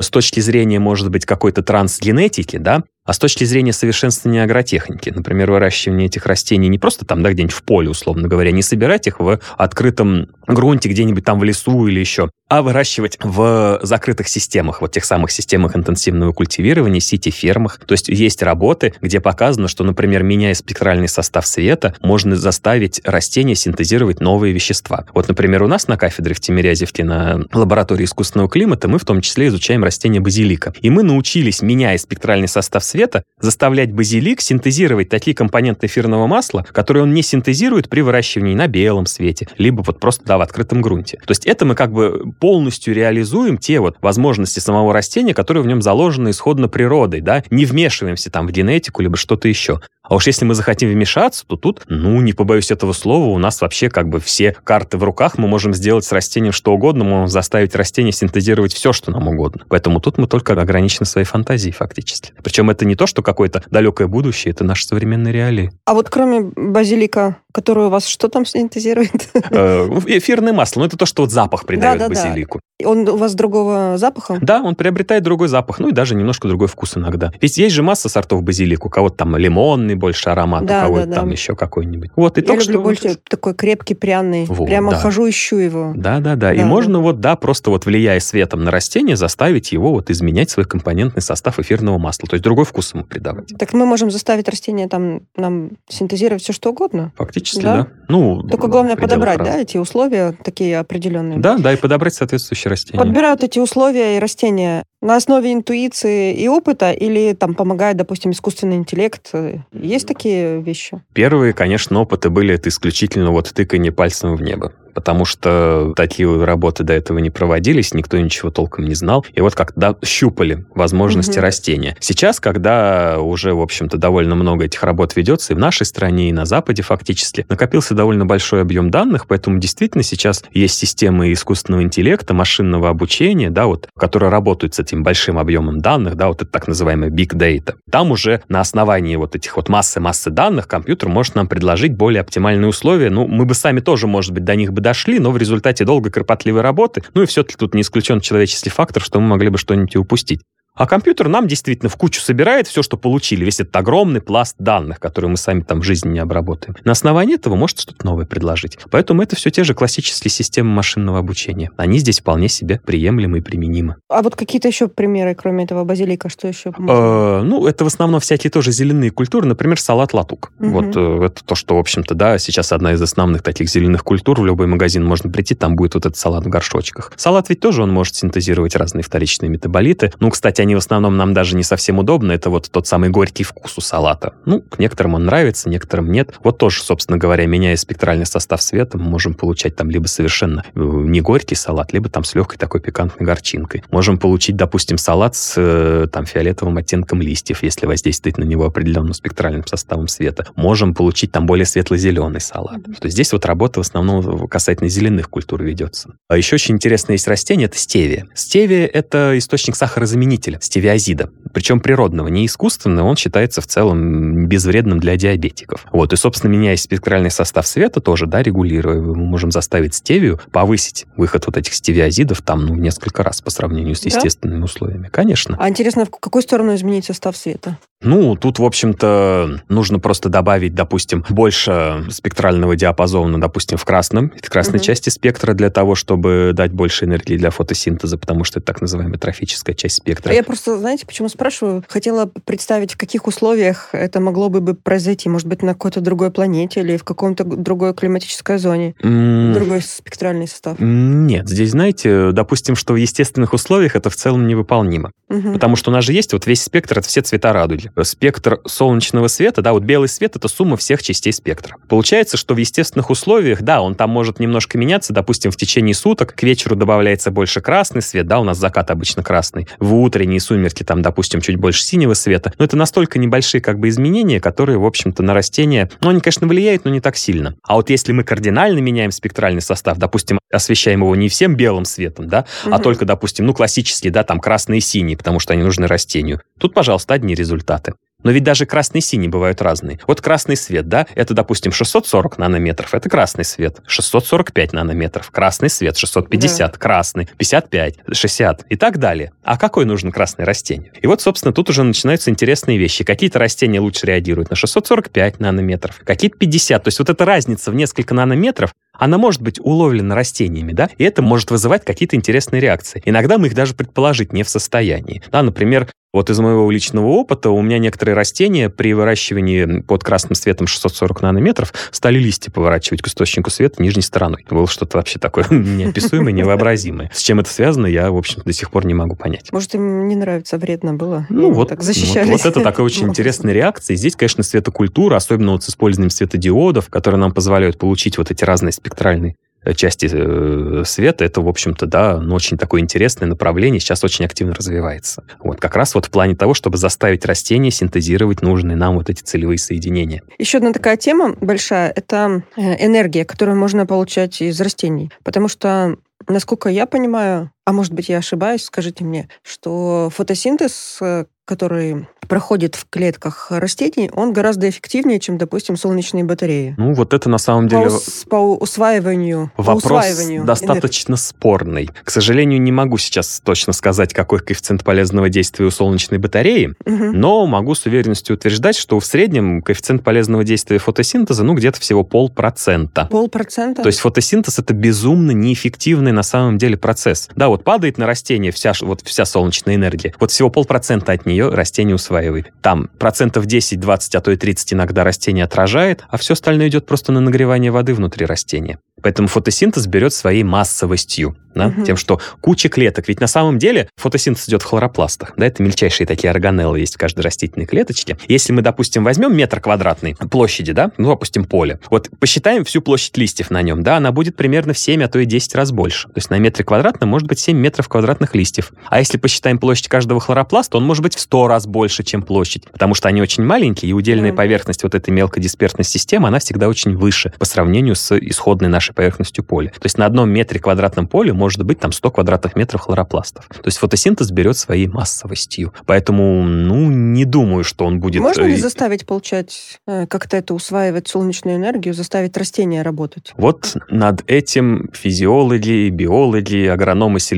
с 0.00 0.10
точки 0.10 0.40
зрения, 0.40 0.78
может 0.78 1.10
быть, 1.10 1.24
какой-то 1.24 1.62
трансгенетики, 1.62 2.58
да, 2.58 2.84
а 3.06 3.12
с 3.12 3.18
точки 3.18 3.44
зрения 3.44 3.72
совершенствования 3.72 4.42
агротехники, 4.42 5.10
например, 5.10 5.50
выращивание 5.50 6.06
этих 6.06 6.26
растений 6.26 6.68
не 6.68 6.78
просто 6.78 7.04
там, 7.04 7.22
да, 7.22 7.32
где-нибудь 7.32 7.54
в 7.54 7.62
поле, 7.62 7.88
условно 7.88 8.28
говоря, 8.28 8.50
не 8.50 8.62
собирать 8.62 9.06
их 9.06 9.20
в 9.20 9.40
открытом 9.56 10.28
грунте 10.46 10.88
где-нибудь 10.88 11.24
там 11.24 11.38
в 11.38 11.44
лесу 11.44 11.86
или 11.86 12.00
еще, 12.00 12.30
а 12.48 12.62
выращивать 12.62 13.18
в 13.22 13.80
закрытых 13.82 14.28
системах, 14.28 14.80
вот 14.80 14.92
тех 14.92 15.04
самых 15.04 15.32
системах 15.32 15.76
интенсивного 15.76 16.32
культивирования, 16.32 17.00
сити-фермах. 17.00 17.80
То 17.84 17.92
есть 17.92 18.08
есть 18.08 18.42
работы, 18.42 18.94
где 19.00 19.20
показано, 19.20 19.66
что, 19.66 19.82
например, 19.82 20.22
меняя 20.22 20.54
спектральный 20.54 21.08
состав 21.08 21.46
света, 21.46 21.94
можно 22.00 22.36
заставить 22.36 23.00
растения 23.04 23.56
синтезировать 23.56 24.20
новые 24.20 24.52
вещества. 24.52 25.06
Вот, 25.12 25.26
например, 25.28 25.64
у 25.64 25.66
нас 25.66 25.88
на 25.88 25.96
кафедре 25.96 26.34
в 26.34 26.40
Тимирязевке 26.40 27.02
на 27.02 27.40
лаборатории 27.52 28.04
искусственного 28.04 28.48
климата 28.48 28.86
мы 28.86 28.98
в 28.98 29.04
том 29.04 29.20
числе 29.20 29.48
изучаем 29.48 29.82
растения 29.82 30.20
базилика. 30.20 30.72
И 30.80 30.90
мы 30.90 31.02
научились, 31.02 31.62
меняя 31.62 31.98
спектральный 31.98 32.48
состав 32.48 32.84
света, 32.84 32.95
света 32.96 33.24
заставлять 33.38 33.92
базилик 33.92 34.40
синтезировать 34.40 35.10
такие 35.10 35.36
компоненты 35.36 35.86
эфирного 35.86 36.26
масла, 36.26 36.64
которые 36.72 37.02
он 37.02 37.12
не 37.12 37.20
синтезирует 37.20 37.90
при 37.90 38.00
выращивании 38.00 38.54
на 38.54 38.68
белом 38.68 39.04
свете, 39.04 39.46
либо 39.58 39.82
вот 39.86 40.00
просто 40.00 40.24
да, 40.24 40.38
в 40.38 40.40
открытом 40.40 40.80
грунте. 40.80 41.18
То 41.18 41.32
есть 41.32 41.44
это 41.44 41.66
мы 41.66 41.74
как 41.74 41.92
бы 41.92 42.32
полностью 42.40 42.94
реализуем 42.94 43.58
те 43.58 43.80
вот 43.80 43.96
возможности 44.00 44.60
самого 44.60 44.94
растения, 44.94 45.34
которые 45.34 45.62
в 45.62 45.66
нем 45.66 45.82
заложены 45.82 46.30
исходно 46.30 46.68
природой, 46.68 47.20
да, 47.20 47.44
не 47.50 47.66
вмешиваемся 47.66 48.30
там 48.30 48.46
в 48.46 48.50
генетику, 48.50 49.02
либо 49.02 49.18
что-то 49.18 49.46
еще. 49.46 49.80
А 50.08 50.14
уж 50.14 50.26
если 50.26 50.44
мы 50.44 50.54
захотим 50.54 50.88
вмешаться, 50.88 51.44
то 51.46 51.56
тут, 51.56 51.82
ну, 51.88 52.20
не 52.20 52.32
побоюсь 52.32 52.70
этого 52.70 52.92
слова, 52.92 53.26
у 53.26 53.38
нас 53.38 53.60
вообще 53.60 53.90
как 53.90 54.08
бы 54.08 54.20
все 54.20 54.54
карты 54.64 54.98
в 54.98 55.04
руках, 55.04 55.36
мы 55.36 55.48
можем 55.48 55.74
сделать 55.74 56.04
с 56.04 56.12
растением 56.12 56.52
что 56.52 56.72
угодно, 56.72 57.04
мы 57.04 57.10
можем 57.10 57.28
заставить 57.28 57.74
растение 57.74 58.12
синтезировать 58.12 58.72
все, 58.72 58.92
что 58.92 59.10
нам 59.10 59.26
угодно. 59.28 59.64
Поэтому 59.68 60.00
тут 60.00 60.18
мы 60.18 60.28
только 60.28 60.52
ограничены 60.52 61.06
своей 61.06 61.26
фантазией 61.26 61.72
фактически. 61.72 62.32
Причем 62.42 62.70
это 62.70 62.84
не 62.86 62.96
то, 62.96 63.06
что 63.06 63.22
какое-то 63.22 63.62
далекое 63.70 64.06
будущее, 64.08 64.52
это 64.52 64.64
наши 64.64 64.86
современные 64.86 65.32
реалии. 65.32 65.72
А 65.84 65.94
вот 65.94 66.10
кроме 66.10 66.40
базилика, 66.40 67.36
который 67.56 67.86
у 67.86 67.88
вас 67.88 68.06
что 68.06 68.28
там 68.28 68.44
синтезирует? 68.44 69.28
Э, 69.50 69.88
эфирное 70.06 70.52
масло. 70.52 70.80
Ну, 70.80 70.86
это 70.86 70.96
то, 70.96 71.06
что 71.06 71.22
вот 71.22 71.30
запах 71.30 71.64
придает 71.64 72.08
базилику. 72.08 72.60
Он 72.84 73.08
у 73.08 73.16
вас 73.16 73.34
другого 73.34 73.96
запаха? 73.96 74.38
Да, 74.42 74.60
он 74.60 74.74
приобретает 74.74 75.22
другой 75.22 75.48
запах, 75.48 75.78
ну 75.78 75.88
и 75.88 75.92
даже 75.92 76.14
немножко 76.14 76.46
другой 76.46 76.68
вкус 76.68 76.96
иногда. 76.96 77.32
Ведь 77.40 77.56
есть 77.56 77.74
же 77.74 77.82
масса 77.82 78.10
сортов 78.10 78.42
базилика. 78.42 78.86
У 78.86 78.90
кого-то 78.90 79.16
там 79.16 79.36
лимонный 79.36 79.94
больше 79.94 80.28
аромат, 80.28 80.66
да, 80.66 80.80
у 80.80 80.82
кого-то 80.82 81.06
да, 81.06 81.14
там 81.14 81.26
да. 81.26 81.32
еще 81.32 81.56
какой-нибудь. 81.56 82.10
Вот, 82.16 82.36
и 82.36 82.42
Я 82.42 82.46
люблю 82.48 82.62
что... 82.62 82.80
больше 82.80 83.18
такой 83.30 83.54
крепкий, 83.54 83.94
пряный. 83.94 84.44
Вот, 84.44 84.66
Прямо 84.66 84.90
да. 84.90 84.98
хожу, 84.98 85.26
ищу 85.26 85.56
его. 85.56 85.92
Да, 85.96 86.18
да, 86.20 86.36
да. 86.36 86.52
И 86.52 86.58
да. 86.58 86.66
можно 86.66 87.00
вот, 87.00 87.20
да, 87.20 87.36
просто 87.36 87.70
вот 87.70 87.86
влияя 87.86 88.20
светом 88.20 88.64
на 88.64 88.70
растение, 88.70 89.16
заставить 89.16 89.72
его 89.72 89.92
вот 89.92 90.10
изменять 90.10 90.50
свой 90.50 90.66
компонентный 90.66 91.22
состав 91.22 91.58
эфирного 91.58 91.96
масла. 91.96 92.28
То 92.28 92.34
есть 92.34 92.44
другой 92.44 92.66
вкус 92.66 92.92
ему 92.92 93.04
придавать. 93.04 93.54
Так 93.58 93.72
мы 93.72 93.86
можем 93.86 94.10
заставить 94.10 94.48
растение 94.48 94.88
там 94.88 95.22
нам 95.36 95.70
синтезировать 95.88 96.42
все, 96.42 96.52
что 96.52 96.70
угодно? 96.70 97.12
Фактически, 97.16 97.45
да. 97.54 97.76
да. 97.76 97.88
Ну, 98.08 98.42
Только 98.42 98.68
главное 98.68 98.96
подобрать, 98.96 99.38
раз. 99.38 99.48
да, 99.48 99.58
эти 99.58 99.78
условия 99.78 100.36
такие 100.44 100.78
определенные. 100.78 101.38
Да, 101.38 101.58
да, 101.58 101.72
и 101.72 101.76
подобрать 101.76 102.14
соответствующие 102.14 102.70
растения. 102.70 102.98
Подбирают 102.98 103.42
эти 103.42 103.58
условия 103.58 104.16
и 104.16 104.20
растения 104.20 104.84
на 105.00 105.16
основе 105.16 105.52
интуиции 105.52 106.34
и 106.34 106.48
опыта 106.48 106.92
или 106.92 107.34
там 107.34 107.54
помогает, 107.54 107.96
допустим, 107.96 108.30
искусственный 108.30 108.76
интеллект? 108.76 109.30
Есть 109.72 110.06
такие 110.06 110.60
вещи? 110.60 111.02
Первые, 111.14 111.52
конечно, 111.52 112.00
опыты 112.00 112.30
были 112.30 112.54
это 112.54 112.68
исключительно 112.68 113.30
вот 113.30 113.52
тыканье 113.52 113.92
пальцем 113.92 114.36
в 114.36 114.42
небо 114.42 114.72
потому 114.96 115.26
что 115.26 115.92
такие 115.94 116.42
работы 116.42 116.82
до 116.82 116.94
этого 116.94 117.18
не 117.18 117.28
проводились, 117.28 117.92
никто 117.92 118.16
ничего 118.16 118.50
толком 118.50 118.86
не 118.86 118.94
знал. 118.94 119.26
И 119.34 119.42
вот 119.42 119.54
когда 119.54 119.94
щупали 120.02 120.64
возможности 120.74 121.38
угу. 121.38 121.42
растения. 121.42 121.96
Сейчас, 122.00 122.40
когда 122.40 123.18
уже, 123.20 123.52
в 123.52 123.60
общем-то, 123.60 123.98
довольно 123.98 124.34
много 124.34 124.64
этих 124.64 124.82
работ 124.82 125.14
ведется 125.14 125.52
и 125.52 125.56
в 125.56 125.58
нашей 125.58 125.84
стране, 125.84 126.30
и 126.30 126.32
на 126.32 126.46
Западе 126.46 126.82
фактически, 126.82 127.44
накопился 127.50 127.92
довольно 127.94 128.24
большой 128.24 128.62
объем 128.62 128.90
данных, 128.90 129.26
поэтому 129.26 129.58
действительно 129.58 130.02
сейчас 130.02 130.42
есть 130.50 130.78
системы 130.78 131.30
искусственного 131.30 131.82
интеллекта, 131.82 132.32
машинного 132.32 132.88
обучения, 132.88 133.50
да, 133.50 133.66
вот, 133.66 133.88
которые 133.98 134.30
работают 134.30 134.76
с 134.76 134.78
этим 134.78 135.02
большим 135.02 135.38
объемом 135.38 135.82
данных, 135.82 136.14
да, 136.14 136.28
вот 136.28 136.40
это 136.40 136.50
так 136.50 136.68
называемый 136.68 137.10
big 137.10 137.34
data. 137.34 137.74
Там 137.90 138.12
уже 138.12 138.40
на 138.48 138.60
основании 138.60 139.16
вот 139.16 139.36
этих 139.36 139.56
вот 139.58 139.68
массы-массы 139.68 140.30
данных 140.30 140.66
компьютер 140.68 141.10
может 141.10 141.34
нам 141.34 141.48
предложить 141.48 141.94
более 141.94 142.22
оптимальные 142.22 142.68
условия. 142.68 143.10
Ну, 143.10 143.26
мы 143.26 143.44
бы 143.44 143.52
сами 143.52 143.80
тоже, 143.80 144.06
может 144.06 144.32
быть, 144.32 144.44
до 144.44 144.56
них 144.56 144.72
бы 144.72 144.85
дошли, 144.86 145.18
но 145.18 145.32
в 145.32 145.36
результате 145.36 145.84
долгой 145.84 146.12
кропотливой 146.12 146.60
работы, 146.60 147.02
ну 147.12 147.22
и 147.22 147.26
все-таки 147.26 147.56
тут 147.58 147.74
не 147.74 147.80
исключен 147.80 148.20
человеческий 148.20 148.70
фактор, 148.70 149.02
что 149.02 149.18
мы 149.18 149.26
могли 149.26 149.48
бы 149.48 149.58
что-нибудь 149.58 149.96
упустить. 149.96 150.42
А 150.76 150.86
компьютер 150.86 151.28
нам 151.28 151.48
действительно 151.48 151.88
в 151.88 151.96
кучу 151.96 152.20
собирает 152.20 152.68
все, 152.68 152.82
что 152.82 152.98
получили, 152.98 153.44
весь 153.44 153.60
этот 153.60 153.74
огромный 153.76 154.20
пласт 154.20 154.56
данных, 154.58 155.00
которые 155.00 155.30
мы 155.30 155.38
сами 155.38 155.62
там 155.62 155.80
в 155.80 155.84
жизни 155.84 156.10
не 156.10 156.18
обработаем. 156.18 156.76
На 156.84 156.92
основании 156.92 157.36
этого 157.36 157.56
может 157.56 157.80
что-то 157.80 158.04
новое 158.04 158.26
предложить. 158.26 158.78
Поэтому 158.90 159.22
это 159.22 159.36
все 159.36 159.50
те 159.50 159.64
же 159.64 159.72
классические 159.72 160.30
системы 160.30 160.70
машинного 160.70 161.18
обучения. 161.18 161.70
Они 161.76 161.98
здесь 161.98 162.20
вполне 162.20 162.48
себе 162.48 162.78
приемлемы 162.84 163.38
и 163.38 163.40
применимы. 163.40 163.96
А 164.10 164.20
вот 164.20 164.36
какие-то 164.36 164.68
еще 164.68 164.88
примеры, 164.88 165.34
кроме 165.34 165.64
этого 165.64 165.84
базилика, 165.84 166.28
что 166.28 166.46
еще? 166.46 166.74
Э, 166.76 167.40
ну, 167.42 167.66
это 167.66 167.84
в 167.84 167.86
основном 167.86 168.20
всякие 168.20 168.50
тоже 168.50 168.70
зеленые 168.70 169.10
культуры, 169.10 169.46
например, 169.46 169.80
салат 169.80 170.12
латук. 170.12 170.52
Угу. 170.60 170.68
Вот 170.68 170.96
э, 170.96 171.24
это 171.24 171.42
то, 171.42 171.54
что, 171.54 171.76
в 171.76 171.78
общем-то, 171.78 172.14
да, 172.14 172.36
сейчас 172.36 172.72
одна 172.72 172.92
из 172.92 173.00
основных 173.00 173.42
таких 173.42 173.70
зеленых 173.70 174.04
культур. 174.04 174.38
В 174.38 174.44
любой 174.44 174.66
магазин 174.66 175.06
можно 175.06 175.30
прийти, 175.30 175.54
там 175.54 175.74
будет 175.74 175.94
вот 175.94 176.04
этот 176.04 176.18
салат 176.18 176.44
в 176.44 176.48
горшочках. 176.50 177.12
Салат 177.16 177.48
ведь 177.48 177.60
тоже 177.60 177.82
он 177.82 177.90
может 177.90 178.14
синтезировать 178.14 178.76
разные 178.76 179.02
вторичные 179.02 179.48
метаболиты. 179.48 180.12
Ну, 180.20 180.30
кстати, 180.30 180.65
они 180.66 180.74
в 180.74 180.78
основном 180.78 181.16
нам 181.16 181.32
даже 181.32 181.56
не 181.56 181.62
совсем 181.62 181.98
удобны. 181.98 182.32
Это 182.32 182.50
вот 182.50 182.68
тот 182.70 182.86
самый 182.86 183.08
горький 183.08 183.44
вкус 183.44 183.78
у 183.78 183.80
салата. 183.80 184.34
Ну, 184.44 184.60
к 184.60 184.78
некоторым 184.78 185.14
он 185.14 185.24
нравится, 185.24 185.68
некоторым 185.68 186.10
нет. 186.10 186.34
Вот 186.42 186.58
тоже, 186.58 186.82
собственно 186.82 187.18
говоря, 187.18 187.46
меняя 187.46 187.76
спектральный 187.76 188.26
состав 188.26 188.60
света, 188.60 188.98
мы 188.98 189.04
можем 189.04 189.34
получать 189.34 189.76
там 189.76 189.90
либо 189.90 190.06
совершенно 190.06 190.64
э, 190.74 190.80
не 190.80 191.20
горький 191.20 191.54
салат, 191.54 191.92
либо 191.92 192.08
там 192.08 192.24
с 192.24 192.34
легкой 192.34 192.58
такой 192.58 192.80
пикантной 192.80 193.24
горчинкой. 193.24 193.84
Можем 193.90 194.18
получить, 194.18 194.56
допустим, 194.56 194.98
салат 194.98 195.36
с 195.36 195.54
э, 195.56 196.08
там 196.12 196.26
фиолетовым 196.26 196.76
оттенком 196.78 197.22
листьев, 197.22 197.62
если 197.62 197.86
воздействовать 197.86 198.38
на 198.38 198.44
него 198.44 198.66
определенным 198.66 199.14
спектральным 199.14 199.64
составом 199.66 200.08
света. 200.08 200.46
Можем 200.56 200.94
получить 200.94 201.30
там 201.30 201.46
более 201.46 201.66
светло-зеленый 201.66 202.40
салат. 202.40 202.78
Mm-hmm. 202.78 203.00
То 203.00 203.06
есть 203.06 203.14
здесь 203.14 203.32
вот 203.32 203.46
работа 203.46 203.80
в 203.80 203.86
основном 203.86 204.48
касательно 204.48 204.88
зеленых 204.88 205.30
культур 205.30 205.62
ведется. 205.62 206.16
А 206.28 206.36
еще 206.36 206.56
очень 206.56 206.74
интересное 206.74 207.14
есть 207.14 207.28
растение, 207.28 207.66
это 207.66 207.78
стевия. 207.78 208.26
Стевия— 208.34 208.86
это 208.92 209.38
источник 209.38 209.76
сахарозаменителя. 209.76 210.55
Стевия 210.60 210.86
тиреозида. 210.86 211.30
Причем 211.52 211.80
природного, 211.80 212.28
не 212.28 212.44
искусственного, 212.46 213.08
он 213.08 213.16
считается 213.16 213.60
в 213.60 213.66
целом 213.66 214.46
безвредным 214.46 215.00
для 215.00 215.16
диабетиков. 215.16 215.86
Вот, 215.90 216.12
и, 216.12 216.16
собственно, 216.16 216.50
меняя 216.50 216.76
спектральный 216.76 217.30
состав 217.30 217.66
света 217.66 218.00
тоже, 218.00 218.26
да, 218.26 218.42
регулируя, 218.42 219.00
мы 219.00 219.14
можем 219.14 219.50
заставить 219.50 219.94
стевию 219.94 220.38
повысить 220.52 221.06
выход 221.16 221.46
вот 221.46 221.56
этих 221.56 221.72
стевиозидов 221.72 222.42
там, 222.42 222.66
ну, 222.66 222.74
в 222.74 222.78
несколько 222.78 223.22
раз 223.22 223.40
по 223.40 223.50
сравнению 223.50 223.94
с 223.94 224.04
естественными 224.04 224.60
да? 224.60 224.64
условиями. 224.64 225.08
Конечно. 225.10 225.56
А 225.58 225.68
интересно, 225.68 226.04
в 226.04 226.10
какую 226.10 226.42
сторону 226.42 226.74
изменить 226.74 227.06
состав 227.06 227.36
света? 227.36 227.78
Ну, 228.02 228.36
тут, 228.36 228.58
в 228.58 228.64
общем-то, 228.64 229.62
нужно 229.70 229.98
просто 229.98 230.28
добавить, 230.28 230.74
допустим, 230.74 231.24
больше 231.30 232.04
спектрального 232.10 232.76
диапазона, 232.76 233.40
допустим, 233.40 233.78
в 233.78 233.84
красном, 233.86 234.32
в 234.42 234.50
красной 234.50 234.76
угу. 234.76 234.84
части 234.84 235.08
спектра 235.08 235.54
для 235.54 235.70
того, 235.70 235.94
чтобы 235.94 236.50
дать 236.52 236.72
больше 236.72 237.06
энергии 237.06 237.38
для 237.38 237.50
фотосинтеза, 237.50 238.18
потому 238.18 238.44
что 238.44 238.58
это 238.58 238.66
так 238.66 238.82
называемая 238.82 239.18
трофическая 239.18 239.74
часть 239.74 239.96
спектра. 239.96 240.34
Я 240.34 240.42
просто, 240.46 240.78
знаете, 240.78 241.06
почему 241.06 241.28
спрашиваю? 241.28 241.84
Хотела 241.88 242.30
представить, 242.44 242.94
в 242.94 242.96
каких 242.96 243.26
условиях 243.26 243.90
это 243.92 244.20
могло 244.20 244.48
бы 244.48 244.74
произойти. 244.74 245.28
Может 245.28 245.46
быть, 245.46 245.62
на 245.62 245.74
какой-то 245.74 246.00
другой 246.00 246.30
планете 246.30 246.80
или 246.80 246.96
в 246.96 247.04
каком-то 247.04 247.44
другой 247.44 247.94
климатической 247.94 248.58
зоне? 248.58 248.94
Mm. 249.02 249.54
Другой 249.54 249.82
спектральный 249.82 250.48
состав? 250.48 250.78
Нет, 250.78 251.48
здесь, 251.48 251.70
знаете, 251.70 252.30
допустим, 252.32 252.76
что 252.76 252.94
в 252.94 252.96
естественных 252.96 253.52
условиях 253.52 253.96
это 253.96 254.10
в 254.10 254.16
целом 254.16 254.46
невыполнимо. 254.46 255.12
Угу. 255.28 255.54
Потому 255.54 255.74
что 255.74 255.90
у 255.90 255.94
нас 255.94 256.04
же 256.04 256.12
есть 256.12 256.32
вот 256.32 256.46
весь 256.46 256.62
спектр, 256.62 256.98
это 256.98 257.08
все 257.08 257.20
цвета 257.20 257.52
радуги. 257.52 257.90
спектр 258.02 258.60
солнечного 258.64 259.26
света, 259.28 259.60
да, 259.60 259.72
вот 259.72 259.82
белый 259.82 260.08
свет— 260.08 260.36
это 260.36 260.46
сумма 260.48 260.76
всех 260.76 261.02
частей 261.02 261.32
спектра. 261.32 261.76
Получается, 261.88 262.36
что 262.36 262.54
в 262.54 262.58
естественных 262.58 263.10
условиях, 263.10 263.62
да, 263.62 263.82
он 263.82 263.96
там 263.96 264.10
может 264.10 264.38
немножко 264.38 264.78
меняться, 264.78 265.12
допустим, 265.12 265.50
в 265.50 265.56
течение 265.56 265.94
суток, 265.94 266.34
к 266.34 266.42
вечеру 266.42 266.76
добавляется 266.76 267.30
больше 267.30 267.60
красный 267.60 268.02
свет, 268.02 268.26
да, 268.26 268.38
у 268.38 268.44
нас 268.44 268.58
закат 268.58 268.90
обычно 268.90 269.22
красный, 269.22 269.66
в 269.80 269.94
утренние 270.36 270.40
сумерки 270.40 270.82
там, 270.82 271.02
допустим, 271.02 271.40
чуть 271.40 271.56
больше 271.56 271.82
синего 271.82 272.14
света, 272.14 272.52
но 272.58 272.64
это 272.64 272.76
настолько 272.76 273.18
небольшие 273.18 273.60
как 273.60 273.78
бы 273.78 273.88
изменения, 273.88 274.40
которые, 274.40 274.78
в 274.78 274.84
общем-то, 274.84 275.22
на 275.22 275.34
растения, 275.34 275.90
ну, 276.00 276.10
они, 276.10 276.20
конечно, 276.20 276.46
влияют, 276.46 276.84
но 276.84 276.90
не 276.90 277.00
так 277.00 277.16
сильно. 277.16 277.54
А 277.62 277.74
вот 277.74 277.90
если 277.90 278.12
мы 278.12 278.24
кардинально 278.24 278.78
меняем 278.80 279.10
спектральный 279.10 279.62
состав, 279.62 279.98
допустим, 279.98 280.38
освещаем 280.52 281.00
его 281.00 281.16
не 281.16 281.28
всем 281.28 281.56
белым 281.56 281.84
светом, 281.84 282.28
да, 282.28 282.46
угу. 282.64 282.74
а 282.74 282.78
только, 282.78 283.04
допустим, 283.04 283.46
ну, 283.46 283.54
классический, 283.54 284.10
да, 284.10 284.22
там 284.22 284.40
красный 284.40 284.78
и 284.78 284.80
синий, 284.80 285.16
потому 285.16 285.40
что 285.40 285.52
они 285.52 285.62
нужны 285.62 285.86
растению, 285.86 286.40
тут, 286.58 286.74
пожалуйста, 286.74 287.14
одни 287.14 287.34
результаты. 287.34 287.94
Но 288.22 288.30
ведь 288.32 288.44
даже 288.44 288.66
красный 288.66 288.98
и 288.98 289.02
синий 289.02 289.28
бывают 289.28 289.62
разные. 289.62 290.00
Вот 290.06 290.20
красный 290.20 290.56
свет, 290.56 290.88
да, 290.88 291.06
это, 291.14 291.34
допустим, 291.34 291.70
640 291.70 292.38
нанометров, 292.38 292.94
это 292.94 293.08
красный 293.08 293.44
свет. 293.44 293.80
645 293.86 294.72
нанометров, 294.72 295.30
красный 295.30 295.70
свет, 295.70 295.96
650, 295.96 296.72
да. 296.72 296.78
красный, 296.78 297.28
55, 297.36 297.98
60 298.10 298.66
и 298.68 298.76
так 298.76 298.98
далее. 298.98 299.32
А 299.44 299.56
какой 299.58 299.84
нужен 299.84 300.10
красный 300.10 300.44
растению? 300.44 300.92
И 301.00 301.06
вот, 301.06 301.20
собственно, 301.20 301.52
тут 301.52 301.70
уже 301.70 301.82
начинаются 301.82 302.30
интересные 302.30 302.78
вещи. 302.78 303.04
Какие-то 303.04 303.38
растения 303.38 303.80
лучше 303.80 304.06
реагируют 304.06 304.50
на 304.50 304.56
645 304.56 305.38
нанометров, 305.38 306.00
какие-то 306.04 306.36
50. 306.38 306.82
То 306.82 306.88
есть 306.88 306.98
вот 306.98 307.10
эта 307.10 307.24
разница 307.24 307.70
в 307.70 307.74
несколько 307.74 308.14
нанометров, 308.14 308.74
она 308.98 309.18
может 309.18 309.42
быть 309.42 309.60
уловлена 309.60 310.14
растениями, 310.14 310.72
да, 310.72 310.88
и 310.98 311.04
это 311.04 311.22
может 311.22 311.50
вызывать 311.50 311.84
какие-то 311.84 312.16
интересные 312.16 312.60
реакции. 312.60 313.02
Иногда 313.04 313.38
мы 313.38 313.48
их 313.48 313.54
даже 313.54 313.74
предположить 313.74 314.32
не 314.32 314.42
в 314.42 314.48
состоянии. 314.48 315.22
Да, 315.30 315.42
например, 315.42 315.88
вот 316.16 316.30
из 316.30 316.40
моего 316.40 316.70
личного 316.70 317.08
опыта 317.08 317.50
у 317.50 317.60
меня 317.60 317.78
некоторые 317.78 318.14
растения 318.14 318.70
при 318.70 318.94
выращивании 318.94 319.80
под 319.80 320.02
красным 320.02 320.34
светом 320.34 320.66
640 320.66 321.20
нанометров 321.20 321.74
стали 321.90 322.18
листья 322.18 322.50
поворачивать 322.50 323.02
к 323.02 323.08
источнику 323.08 323.50
света 323.50 323.82
нижней 323.82 324.00
стороной. 324.00 324.46
Было 324.48 324.66
что-то 324.66 324.96
вообще 324.96 325.18
такое 325.18 325.44
неописуемое, 325.50 326.32
невообразимое. 326.32 327.10
С 327.12 327.20
чем 327.20 327.40
это 327.40 327.50
связано, 327.50 327.86
я, 327.86 328.10
в 328.10 328.16
общем 328.16 328.40
до 328.42 328.52
сих 328.54 328.70
пор 328.70 328.86
не 328.86 328.94
могу 328.94 329.14
понять. 329.14 329.52
Может, 329.52 329.74
им 329.74 330.08
не 330.08 330.16
нравится, 330.16 330.56
вредно 330.56 330.94
было? 330.94 331.26
Ну, 331.28 331.52
вот, 331.52 331.68
так 331.68 331.82
защищались. 331.82 332.30
Вот, 332.30 332.44
вот 332.44 332.46
это 332.46 332.60
такая 332.62 332.86
очень 332.86 333.08
интересная 333.08 333.52
реакция. 333.52 333.92
И 333.92 333.98
здесь, 333.98 334.16
конечно, 334.16 334.42
светокультура, 334.42 335.16
особенно 335.16 335.52
вот 335.52 335.64
с 335.64 335.68
использованием 335.68 336.08
светодиодов, 336.08 336.88
которые 336.88 337.20
нам 337.20 337.32
позволяют 337.32 337.78
получить 337.78 338.16
вот 338.16 338.30
эти 338.30 338.42
разные 338.42 338.72
спектральные 338.86 339.36
Э, 339.66 339.74
части 339.74 340.08
э, 340.10 340.84
света, 340.84 341.24
это, 341.24 341.40
в 341.40 341.48
общем-то, 341.48 341.86
да, 341.86 342.20
ну, 342.20 342.36
очень 342.36 342.56
такое 342.56 342.80
интересное 342.80 343.26
направление, 343.26 343.80
сейчас 343.80 344.04
очень 344.04 344.24
активно 344.24 344.54
развивается. 344.54 345.24
Вот 345.40 345.60
как 345.60 345.74
раз 345.74 345.94
вот 345.96 346.06
в 346.06 346.10
плане 346.10 346.36
того, 346.36 346.54
чтобы 346.54 346.78
заставить 346.78 347.24
растения 347.24 347.72
синтезировать 347.72 348.42
нужные 348.42 348.76
нам 348.76 348.94
вот 348.94 349.10
эти 349.10 349.22
целевые 349.22 349.58
соединения. 349.58 350.22
Еще 350.38 350.58
одна 350.58 350.72
такая 350.72 350.96
тема 350.96 351.34
большая– 351.40 351.90
это 351.96 352.44
э, 352.56 352.86
энергия, 352.86 353.24
которую 353.24 353.56
можно 353.56 353.86
получать 353.86 354.40
из 354.40 354.60
растений. 354.60 355.10
Потому 355.24 355.48
что 355.48 355.96
Насколько 356.28 356.68
я 356.70 356.86
понимаю, 356.86 357.52
а 357.66 357.72
может 357.72 357.92
быть 357.92 358.08
я 358.08 358.18
ошибаюсь, 358.18 358.64
скажите 358.64 359.04
мне, 359.04 359.28
что 359.42 360.08
фотосинтез, 360.14 361.00
который 361.44 362.06
проходит 362.26 362.74
в 362.74 362.86
клетках 362.90 363.46
растений, 363.50 364.10
он 364.12 364.32
гораздо 364.32 364.68
эффективнее, 364.68 365.20
чем, 365.20 365.38
допустим, 365.38 365.76
солнечные 365.76 366.24
батареи. 366.24 366.74
Ну, 366.76 366.92
вот 366.92 367.14
это 367.14 367.28
на 367.28 367.38
самом 367.38 367.68
деле... 367.68 367.88
По, 368.24 368.28
по 368.28 368.56
усваиванию. 368.56 369.52
Вопрос 369.56 369.82
по 369.82 369.86
усваиванию 369.86 370.44
достаточно 370.44 371.12
энергии. 371.12 371.22
спорный. 371.22 371.90
К 372.04 372.10
сожалению, 372.10 372.60
не 372.60 372.72
могу 372.72 372.98
сейчас 372.98 373.40
точно 373.44 373.72
сказать, 373.72 374.12
какой 374.12 374.40
коэффициент 374.40 374.82
полезного 374.82 375.28
действия 375.28 375.66
у 375.66 375.70
солнечной 375.70 376.18
батареи, 376.18 376.74
угу. 376.84 377.12
но 377.12 377.46
могу 377.46 377.76
с 377.76 377.86
уверенностью 377.86 378.34
утверждать, 378.34 378.76
что 378.76 378.98
в 378.98 379.06
среднем 379.06 379.62
коэффициент 379.62 380.02
полезного 380.02 380.42
действия 380.42 380.78
фотосинтеза, 380.78 381.44
ну, 381.44 381.54
где-то 381.54 381.80
всего 381.80 382.02
полпроцента. 382.02 383.06
Полпроцента? 383.06 383.82
То 383.82 383.86
есть 383.86 384.00
фотосинтез— 384.00 384.58
это 384.58 384.74
безумно 384.74 385.30
неэффективный 385.30 386.10
на 386.10 386.24
самом 386.24 386.58
деле 386.58 386.76
процесс. 386.76 387.28
Да, 387.36 387.48
вот 387.56 387.64
падает 387.64 387.98
на 387.98 388.06
растение 388.06 388.52
вся, 388.52 388.72
вот 388.80 389.00
вся 389.04 389.24
солнечная 389.24 389.74
энергия, 389.74 390.14
вот 390.20 390.30
всего 390.30 390.50
полпроцента 390.50 391.12
от 391.12 391.26
нее 391.26 391.48
растение 391.48 391.94
усваивает. 391.94 392.52
Там 392.62 392.88
процентов 392.98 393.46
10, 393.46 393.80
20, 393.80 394.14
а 394.14 394.20
то 394.20 394.30
и 394.30 394.36
30 394.36 394.74
иногда 394.74 395.04
растение 395.04 395.44
отражает, 395.44 396.04
а 396.08 396.18
все 396.18 396.34
остальное 396.34 396.68
идет 396.68 396.86
просто 396.86 397.12
на 397.12 397.20
нагревание 397.20 397.70
воды 397.70 397.94
внутри 397.94 398.26
растения. 398.26 398.78
Поэтому 399.02 399.28
фотосинтез 399.28 399.86
берет 399.86 400.12
своей 400.14 400.42
массовостью, 400.42 401.36
да, 401.54 401.68
угу. 401.68 401.84
тем, 401.84 401.96
что 401.96 402.20
куча 402.40 402.68
клеток. 402.68 403.08
Ведь 403.08 403.20
на 403.20 403.26
самом 403.26 403.58
деле 403.58 403.88
фотосинтез 403.96 404.48
идет 404.48 404.62
в 404.62 404.66
хлоропластах. 404.66 405.34
Да, 405.36 405.46
это 405.46 405.62
мельчайшие 405.62 406.06
такие 406.06 406.30
органеллы 406.30 406.80
есть 406.80 406.94
в 406.94 406.98
каждой 406.98 407.20
растительной 407.20 407.66
клеточке. 407.66 408.16
Если 408.26 408.52
мы, 408.52 408.62
допустим, 408.62 409.04
возьмем 409.04 409.36
метр 409.36 409.60
квадратный 409.60 410.14
площади, 410.14 410.72
да, 410.72 410.92
ну, 410.96 411.08
допустим, 411.08 411.44
поле, 411.44 411.78
вот 411.90 412.08
посчитаем 412.18 412.64
всю 412.64 412.80
площадь 412.80 413.16
листьев 413.16 413.50
на 413.50 413.62
нем, 413.62 413.82
да, 413.82 413.98
она 413.98 414.12
будет 414.12 414.36
примерно 414.36 414.72
в 414.72 414.78
7, 414.78 415.02
а 415.02 415.08
то 415.08 415.18
и 415.18 415.24
10 415.24 415.54
раз 415.54 415.72
больше. 415.72 416.08
То 416.08 416.16
есть 416.16 416.30
на 416.30 416.38
метре 416.38 416.64
квадратном 416.64 417.10
может 417.10 417.28
быть 417.28 417.38
7 417.46 417.56
метров 417.56 417.88
квадратных 417.88 418.34
листьев. 418.34 418.72
А 418.86 418.98
если 418.98 419.18
посчитаем 419.18 419.58
площадь 419.58 419.86
каждого 419.86 420.18
хлоропласта, 420.18 420.78
он 420.78 420.84
может 420.84 421.04
быть 421.04 421.14
в 421.14 421.20
100 421.20 421.46
раз 421.46 421.66
больше, 421.68 422.02
чем 422.02 422.22
площадь, 422.22 422.64
потому 422.72 422.94
что 422.94 423.06
они 423.06 423.22
очень 423.22 423.44
маленькие, 423.44 423.90
и 423.90 423.92
удельная 423.92 424.32
mm. 424.32 424.34
поверхность 424.36 424.82
вот 424.82 424.96
этой 424.96 425.10
мелкодисперсной 425.10 425.84
системы, 425.84 426.26
она 426.26 426.40
всегда 426.40 426.68
очень 426.68 426.96
выше 426.96 427.32
по 427.38 427.44
сравнению 427.44 427.94
с 427.94 428.18
исходной 428.18 428.68
нашей 428.68 428.94
поверхностью 428.94 429.44
поля. 429.44 429.70
То 429.70 429.84
есть 429.84 429.96
на 429.96 430.06
одном 430.06 430.28
метре 430.28 430.58
квадратном 430.58 431.06
поле 431.06 431.32
может 431.32 431.62
быть 431.62 431.78
там 431.78 431.92
100 431.92 432.10
квадратных 432.10 432.56
метров 432.56 432.80
хлоропластов. 432.80 433.46
То 433.46 433.66
есть 433.66 433.78
фотосинтез 433.78 434.32
берет 434.32 434.56
своей 434.56 434.88
массовостью. 434.88 435.72
Поэтому, 435.86 436.42
ну, 436.42 436.90
не 436.90 437.24
думаю, 437.24 437.62
что 437.62 437.84
он 437.86 438.00
будет... 438.00 438.22
Можно 438.22 438.42
ли 438.42 438.54
э, 438.54 438.56
заставить 438.56 439.06
получать, 439.06 439.78
э, 439.86 440.08
как-то 440.08 440.36
это 440.36 440.52
усваивать 440.52 441.06
солнечную 441.06 441.58
энергию, 441.58 441.94
заставить 441.94 442.36
растения 442.36 442.82
работать? 442.82 443.32
Вот 443.36 443.76
над 443.88 444.28
этим 444.28 444.90
физиологи, 444.92 445.88
биологи, 445.90 446.66
агрономы, 446.66 447.20
селекционеры 447.20 447.35